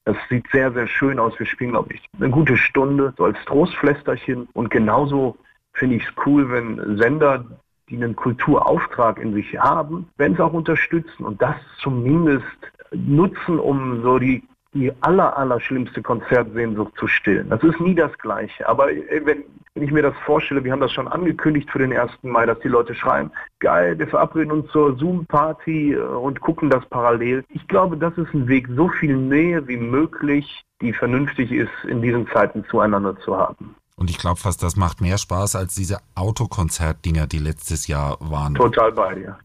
Das 0.06 0.16
sieht 0.30 0.46
sehr, 0.52 0.72
sehr 0.72 0.88
schön 0.88 1.20
aus. 1.20 1.38
Wir 1.38 1.46
spielen, 1.46 1.72
glaube 1.72 1.94
ich, 1.94 2.02
eine 2.18 2.30
gute 2.30 2.58
Stunde, 2.58 3.14
so 3.18 3.26
als 3.26 3.38
Trostflästerchen. 3.46 4.48
Und 4.54 4.70
genauso 4.70 5.38
finde 5.74 5.98
ich 5.98 6.04
es 6.04 6.14
cool, 6.26 6.50
wenn 6.50 6.98
Sender, 6.98 7.46
die 7.90 7.98
einen 7.98 8.16
Kulturauftrag 8.16 9.20
in 9.20 9.34
sich 9.34 9.58
haben, 9.60 10.08
wenn 10.18 10.36
sie 10.36 10.44
auch 10.44 10.54
unterstützen 10.54 11.24
und 11.24 11.42
das 11.42 11.56
zumindest 11.82 12.46
nutzen, 12.95 13.60
um 13.60 14.01
so 14.01 14.19
die, 14.19 14.43
die 14.73 14.91
aller, 15.01 15.38
aller 15.38 15.60
schlimmste 15.60 16.01
Konzertsehnsucht 16.01 16.97
zu 16.97 17.08
stillen. 17.08 17.49
Das 17.49 17.63
ist 17.63 17.79
nie 17.79 17.95
das 17.95 18.15
Gleiche. 18.17 18.67
Aber 18.67 18.88
wenn, 18.88 19.43
wenn 19.73 19.84
ich 19.84 19.91
mir 19.91 20.03
das 20.03 20.15
vorstelle, 20.25 20.63
wir 20.63 20.71
haben 20.71 20.81
das 20.81 20.91
schon 20.91 21.08
angekündigt 21.08 21.69
für 21.69 21.79
den 21.79 21.91
1. 21.91 22.12
Mai, 22.23 22.45
dass 22.45 22.60
die 22.60 22.67
Leute 22.67 22.95
schreien, 22.95 23.31
geil, 23.60 23.97
wir 23.99 24.08
verabreden 24.08 24.51
uns 24.51 24.71
zur 24.71 24.97
Zoom-Party 24.97 25.93
äh, 25.93 25.97
und 25.97 26.39
gucken 26.41 26.69
das 26.69 26.86
parallel. 26.86 27.43
Ich 27.49 27.67
glaube, 27.67 27.97
das 27.97 28.17
ist 28.17 28.34
ein 28.34 28.47
Weg, 28.47 28.67
so 28.75 28.88
viel 28.88 29.15
Nähe 29.15 29.67
wie 29.67 29.77
möglich, 29.77 30.63
die 30.81 30.93
vernünftig 30.93 31.51
ist, 31.51 31.71
in 31.88 32.01
diesen 32.01 32.27
Zeiten 32.27 32.65
zueinander 32.69 33.17
zu 33.19 33.38
haben. 33.38 33.75
Und 33.97 34.10
ich 34.10 34.17
glaube 34.17 34.38
fast, 34.38 34.62
das 34.62 34.75
macht 34.75 34.99
mehr 34.99 35.17
Spaß 35.17 35.55
als 35.55 35.73
diese 35.75 35.99
Autokonzert-Dinger, 36.15 37.27
die 37.27 37.38
letztes 37.38 37.88
Jahr 37.88 38.17
waren. 38.19 38.53
Total 38.53 38.91
bei 38.91 39.15
dir. 39.15 39.38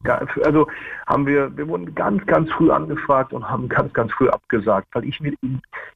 Also 0.42 0.66
haben 1.06 1.24
wir, 1.26 1.56
wir 1.56 1.68
wurden 1.68 1.94
ganz, 1.94 2.26
ganz 2.26 2.50
früh 2.50 2.70
angefragt 2.72 3.32
und 3.32 3.48
haben 3.48 3.68
ganz, 3.68 3.92
ganz 3.92 4.12
früh 4.12 4.28
abgesagt, 4.28 4.88
weil 4.92 5.04
ich 5.04 5.20
mir, 5.20 5.34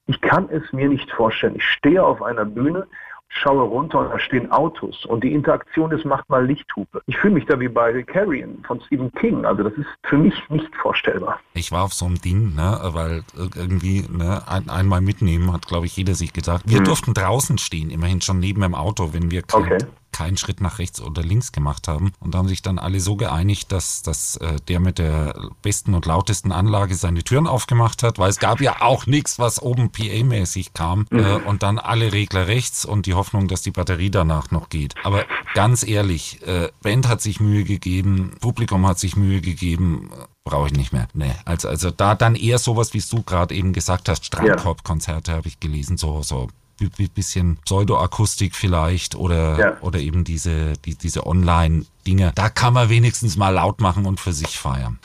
ich 0.07 0.21
kann 0.21 0.49
es 0.51 0.73
mir 0.73 0.89
nicht 0.89 1.11
vorstellen. 1.11 1.57
Ich 1.57 1.65
stehe 1.65 2.05
auf 2.05 2.23
einer 2.23 2.45
Bühne, 2.45 2.87
schaue 3.35 3.63
runter 3.63 4.01
und 4.01 4.11
da 4.11 4.19
stehen 4.19 4.51
Autos 4.51 5.05
und 5.07 5.25
die 5.25 5.33
Interaktion 5.33 5.91
ist, 5.91 6.05
macht 6.05 6.29
mal 6.31 6.47
Lichthupe. 6.47 7.03
Ich 7.07 7.17
fühle 7.17 7.35
mich 7.35 7.47
da 7.47 7.59
wie 7.61 7.69
bei 7.69 8.03
Carrion 8.03 8.63
von 8.67 8.81
Stephen 8.83 9.13
King. 9.13 9.45
Also 9.45 9.65
das 9.65 9.73
ist 9.75 9.87
für 10.05 10.17
mich 10.17 10.35
nicht 10.49 10.75
vorstellbar. 10.77 11.41
Ich 11.55 11.73
war 11.73 11.85
auf 11.85 11.93
so 11.93 12.07
einem 12.07 12.21
Ding, 12.21 12.55
ne, 12.55 12.79
weil 12.93 13.23
irgendwie 13.57 14.07
ne, 14.11 14.43
ein, 14.47 14.69
einmal 14.69 15.01
mitnehmen 15.01 15.53
hat, 15.53 15.67
glaube 15.67 15.87
ich, 15.87 15.97
jeder 15.97 16.15
sich 16.15 16.33
gedacht. 16.33 16.63
Wir 16.67 16.79
hm. 16.79 16.85
durften 16.85 17.15
draußen 17.15 17.59
stehen, 17.59 17.91
immerhin 17.91 18.21
schon 18.21 18.39
neben 18.39 18.63
dem 18.63 18.75
Auto, 18.75 19.13
wenn 19.13 19.31
wir 19.31 19.43
okay 19.53 19.79
keinen 20.15 20.37
Schritt 20.37 20.61
nach 20.61 20.79
rechts 20.79 21.01
oder 21.01 21.23
links 21.23 21.51
gemacht 21.51 21.89
haben. 21.89 22.13
Und 22.21 22.35
da 22.35 22.39
haben 22.39 22.49
sich 22.49 22.63
dann 22.63 22.79
alle 22.79 23.01
so 23.01 23.17
geeinigt, 23.17 23.73
dass, 23.73 24.03
dass 24.03 24.37
äh, 24.37 24.57
der 24.69 24.79
mit 24.79 24.99
der 24.99 25.35
besten 25.61 25.93
und 25.93 26.07
lautesten 26.07 26.53
Anlage 26.53 26.95
seine 26.95 27.25
Türen 27.25 27.49
aufgemacht 27.49 28.05
hat, 28.05 28.21
weil 28.21 28.31
es 28.31 28.39
gab 28.39 28.61
ja 28.61 28.81
auch 28.81 29.07
nichts, 29.07 29.41
was 29.41 29.61
oben 29.61 29.91
PA-mäßig 29.91 30.73
kam. 30.73 31.07
Mhm. 31.11 31.19
Äh, 31.19 31.35
und 31.47 31.65
dann 31.65 31.81
alle 31.81 32.13
Regler 32.13 32.47
rechts 32.47 32.85
und 32.85 33.07
die 33.07 33.15
Hoffnung, 33.15 33.49
dass 33.49 33.63
die 33.63 33.73
Batterie 33.73 34.11
danach 34.11 34.53
noch 34.53 34.69
geht. 34.69 34.95
Aber 35.03 35.25
ganz 35.53 35.83
ehrlich, 35.83 36.41
äh, 36.47 36.69
Band 36.81 37.09
hat 37.09 37.21
sich 37.21 37.41
Mühe 37.41 37.65
gegeben, 37.65 38.37
Publikum 38.41 38.87
hat 38.87 39.01
sich 39.01 39.17
Mühe 39.17 39.41
gegeben, 39.41 40.11
brauche 40.45 40.69
ich 40.69 40.75
nicht 40.75 40.93
mehr. 40.93 41.09
Nee, 41.13 41.35
also, 41.45 41.69
also 41.69 41.91
da 41.91 42.15
dann 42.15 42.37
eher 42.37 42.59
sowas, 42.59 42.95
wie 42.95 43.03
du 43.03 43.23
gerade 43.23 43.53
eben 43.53 43.73
gesagt 43.73 44.09
hast, 44.09 44.25
Strandkorb-Konzerte 44.25 45.33
habe 45.33 45.49
ich 45.49 45.59
gelesen, 45.59 45.97
so, 45.97 46.23
so 46.23 46.49
bisschen 47.15 47.57
Pseudoakustik 47.65 48.55
vielleicht 48.55 49.15
oder, 49.15 49.59
ja. 49.59 49.81
oder 49.81 50.01
eben 50.01 50.25
diese, 50.25 50.75
die, 50.85 50.95
diese 50.95 51.23
Online-Dinge. 52.05 52.33
Da 52.35 52.49
kann 52.49 52.75
man 52.75 52.89
wenigstens 52.89 53.37
mal 53.37 53.51
laut 53.51 53.81
machen 53.81 54.07
und 54.07 54.21
für 54.21 54.33
sich 54.33 54.59
feiern. 54.59 54.99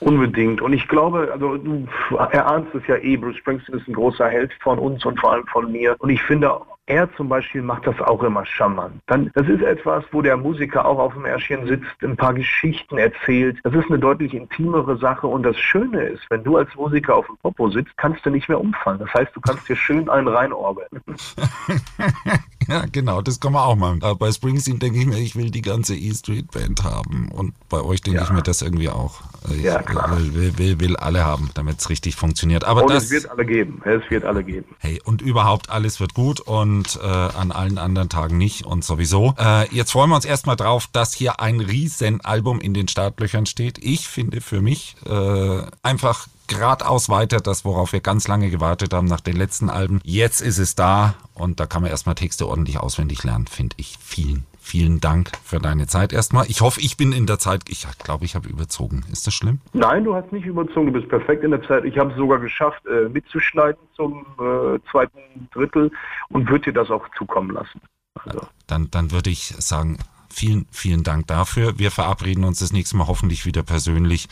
Unbedingt. 0.00 0.60
Und 0.60 0.72
ich 0.72 0.88
glaube, 0.88 1.30
also 1.32 1.56
du 1.56 1.86
erahnst 2.30 2.74
es 2.74 2.86
ja 2.86 2.96
eh, 2.96 3.16
Bruce 3.16 3.36
Springsteen 3.36 3.78
ist 3.78 3.88
ein 3.88 3.94
großer 3.94 4.28
Held 4.28 4.52
von 4.62 4.78
uns 4.78 5.04
und 5.04 5.18
vor 5.20 5.32
allem 5.32 5.46
von 5.46 5.70
mir. 5.70 5.96
Und 5.98 6.10
ich 6.10 6.22
finde 6.22 6.60
er 6.86 7.08
zum 7.14 7.28
Beispiel 7.28 7.62
macht 7.62 7.86
das 7.86 7.98
auch 8.00 8.24
immer 8.24 8.44
charmant. 8.44 9.00
Dann, 9.06 9.30
das 9.34 9.46
ist 9.46 9.62
etwas, 9.62 10.04
wo 10.10 10.20
der 10.20 10.36
Musiker 10.36 10.84
auch 10.84 10.98
auf 10.98 11.14
dem 11.14 11.24
Ärschchen 11.24 11.66
sitzt, 11.68 11.86
ein 12.02 12.16
paar 12.16 12.34
Geschichten 12.34 12.98
erzählt. 12.98 13.58
Das 13.62 13.72
ist 13.72 13.88
eine 13.88 14.00
deutlich 14.00 14.34
intimere 14.34 14.98
Sache 14.98 15.28
und 15.28 15.44
das 15.44 15.56
Schöne 15.56 16.02
ist, 16.02 16.22
wenn 16.28 16.42
du 16.42 16.56
als 16.56 16.74
Musiker 16.74 17.14
auf 17.14 17.26
dem 17.26 17.36
Popo 17.36 17.70
sitzt, 17.70 17.96
kannst 17.96 18.26
du 18.26 18.30
nicht 18.30 18.48
mehr 18.48 18.60
umfallen. 18.60 18.98
Das 18.98 19.14
heißt, 19.14 19.30
du 19.34 19.40
kannst 19.40 19.68
dir 19.68 19.76
schön 19.76 20.10
einen 20.10 20.26
reinorgeln. 20.26 20.88
ja, 22.68 22.86
genau, 22.90 23.22
das 23.22 23.40
kann 23.40 23.52
man 23.52 23.62
auch 23.62 23.76
machen. 23.76 24.02
Aber 24.02 24.16
bei 24.16 24.32
Springsteen 24.32 24.78
denke 24.78 24.98
ich 24.98 25.06
mir, 25.06 25.18
ich 25.18 25.36
will 25.36 25.50
die 25.50 25.62
ganze 25.62 25.96
E-Street 25.96 26.50
Band 26.50 26.82
haben 26.84 27.30
und 27.30 27.54
bei 27.68 27.80
euch 27.80 28.00
denke 28.00 28.20
ja. 28.20 28.24
ich 28.24 28.30
mir 28.30 28.42
das 28.42 28.62
irgendwie 28.62 28.88
auch. 28.88 29.20
Ich 29.50 29.62
ja, 29.62 29.82
klar. 29.82 30.16
Will, 30.16 30.34
will, 30.34 30.58
will, 30.58 30.80
will 30.80 30.96
alle 30.96 31.24
haben, 31.24 31.50
damit 31.54 31.80
es 31.80 31.90
richtig 31.90 32.16
funktioniert. 32.16 32.64
Aber 32.64 32.82
und 32.82 32.90
das, 32.90 33.04
es 33.04 33.10
wird 33.10 33.30
alle 33.30 33.46
geben. 33.46 33.82
Es 33.84 34.02
wird 34.10 34.24
alle 34.24 34.44
geben. 34.44 34.66
Hey, 34.78 35.00
und 35.04 35.22
überhaupt 35.22 35.70
alles 35.70 36.00
wird 36.00 36.14
gut 36.14 36.40
und 36.40 36.72
und 36.72 36.98
äh, 37.02 37.06
an 37.06 37.52
allen 37.52 37.78
anderen 37.78 38.08
Tagen 38.08 38.38
nicht 38.38 38.64
und 38.64 38.84
sowieso. 38.84 39.34
Äh, 39.38 39.68
jetzt 39.74 39.92
freuen 39.92 40.10
wir 40.10 40.16
uns 40.16 40.24
erstmal 40.24 40.56
drauf, 40.56 40.88
dass 40.92 41.12
hier 41.12 41.40
ein 41.40 41.60
Riesenalbum 41.60 42.60
in 42.60 42.74
den 42.74 42.88
Startlöchern 42.88 43.46
steht. 43.46 43.78
Ich 43.78 44.08
finde 44.08 44.40
für 44.40 44.60
mich 44.60 44.96
äh, 45.06 45.62
einfach 45.82 46.28
geradeaus 46.46 47.08
weiter, 47.08 47.40
das, 47.40 47.64
worauf 47.64 47.92
wir 47.92 48.00
ganz 48.00 48.26
lange 48.28 48.50
gewartet 48.50 48.92
haben 48.92 49.06
nach 49.06 49.20
den 49.20 49.36
letzten 49.36 49.70
Alben. 49.70 50.00
Jetzt 50.02 50.40
ist 50.40 50.58
es 50.58 50.74
da 50.74 51.14
und 51.34 51.60
da 51.60 51.66
kann 51.66 51.82
man 51.82 51.90
erstmal 51.90 52.14
Texte 52.14 52.48
ordentlich 52.48 52.78
auswendig 52.78 53.22
lernen, 53.22 53.46
finde 53.46 53.76
ich. 53.78 53.98
Vielen, 54.02 54.44
vielen 54.62 55.00
Dank 55.00 55.32
für 55.44 55.58
deine 55.58 55.86
Zeit 55.86 56.12
erstmal. 56.12 56.46
Ich 56.48 56.60
hoffe, 56.60 56.80
ich 56.80 56.96
bin 56.96 57.12
in 57.12 57.26
der 57.26 57.38
Zeit, 57.38 57.62
ich 57.68 57.86
glaube, 57.98 58.24
ich 58.24 58.34
habe 58.34 58.48
überzogen. 58.48 59.04
Ist 59.12 59.26
das 59.26 59.34
schlimm? 59.34 59.60
Nein, 59.72 60.04
du 60.04 60.14
hast 60.14 60.32
nicht 60.32 60.46
überzogen, 60.46 60.86
du 60.86 60.92
bist 60.92 61.08
perfekt 61.08 61.42
in 61.44 61.50
der 61.50 61.62
Zeit. 61.62 61.84
Ich 61.84 61.98
habe 61.98 62.10
es 62.12 62.16
sogar 62.16 62.38
geschafft, 62.38 62.80
äh, 62.86 63.08
mitzuschneiden 63.08 63.82
zum 63.94 64.24
äh, 64.38 64.78
zweiten 64.90 65.48
Drittel 65.52 65.90
und 66.28 66.48
würde 66.48 66.66
dir 66.66 66.72
das 66.72 66.90
auch 66.90 67.06
zukommen 67.18 67.50
lassen. 67.50 67.80
Also. 68.24 68.46
Dann, 68.66 68.90
dann 68.90 69.10
würde 69.10 69.30
ich 69.30 69.54
sagen, 69.58 69.98
vielen, 70.30 70.66
vielen 70.70 71.02
Dank 71.02 71.26
dafür. 71.26 71.78
Wir 71.78 71.90
verabreden 71.90 72.44
uns 72.44 72.60
das 72.60 72.72
nächste 72.72 72.96
Mal 72.96 73.08
hoffentlich 73.08 73.44
wieder 73.44 73.62
persönlich. 73.62 74.28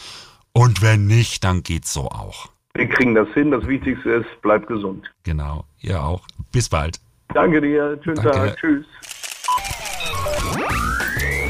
Und 0.52 0.82
wenn 0.82 1.06
nicht, 1.06 1.44
dann 1.44 1.62
geht's 1.62 1.92
so 1.92 2.02
auch. 2.02 2.48
Wir 2.74 2.88
kriegen 2.88 3.14
das 3.14 3.28
hin. 3.34 3.50
Das 3.50 3.66
Wichtigste 3.66 4.10
ist, 4.10 4.28
bleib 4.42 4.66
gesund. 4.66 5.10
Genau, 5.24 5.64
ihr 5.80 6.02
auch. 6.02 6.22
Bis 6.52 6.68
bald. 6.68 7.00
Danke 7.34 7.60
dir. 7.60 7.98
Schönen 8.02 8.16
Danke. 8.16 8.30
Tag. 8.30 8.56
Tschüss. 8.58 8.86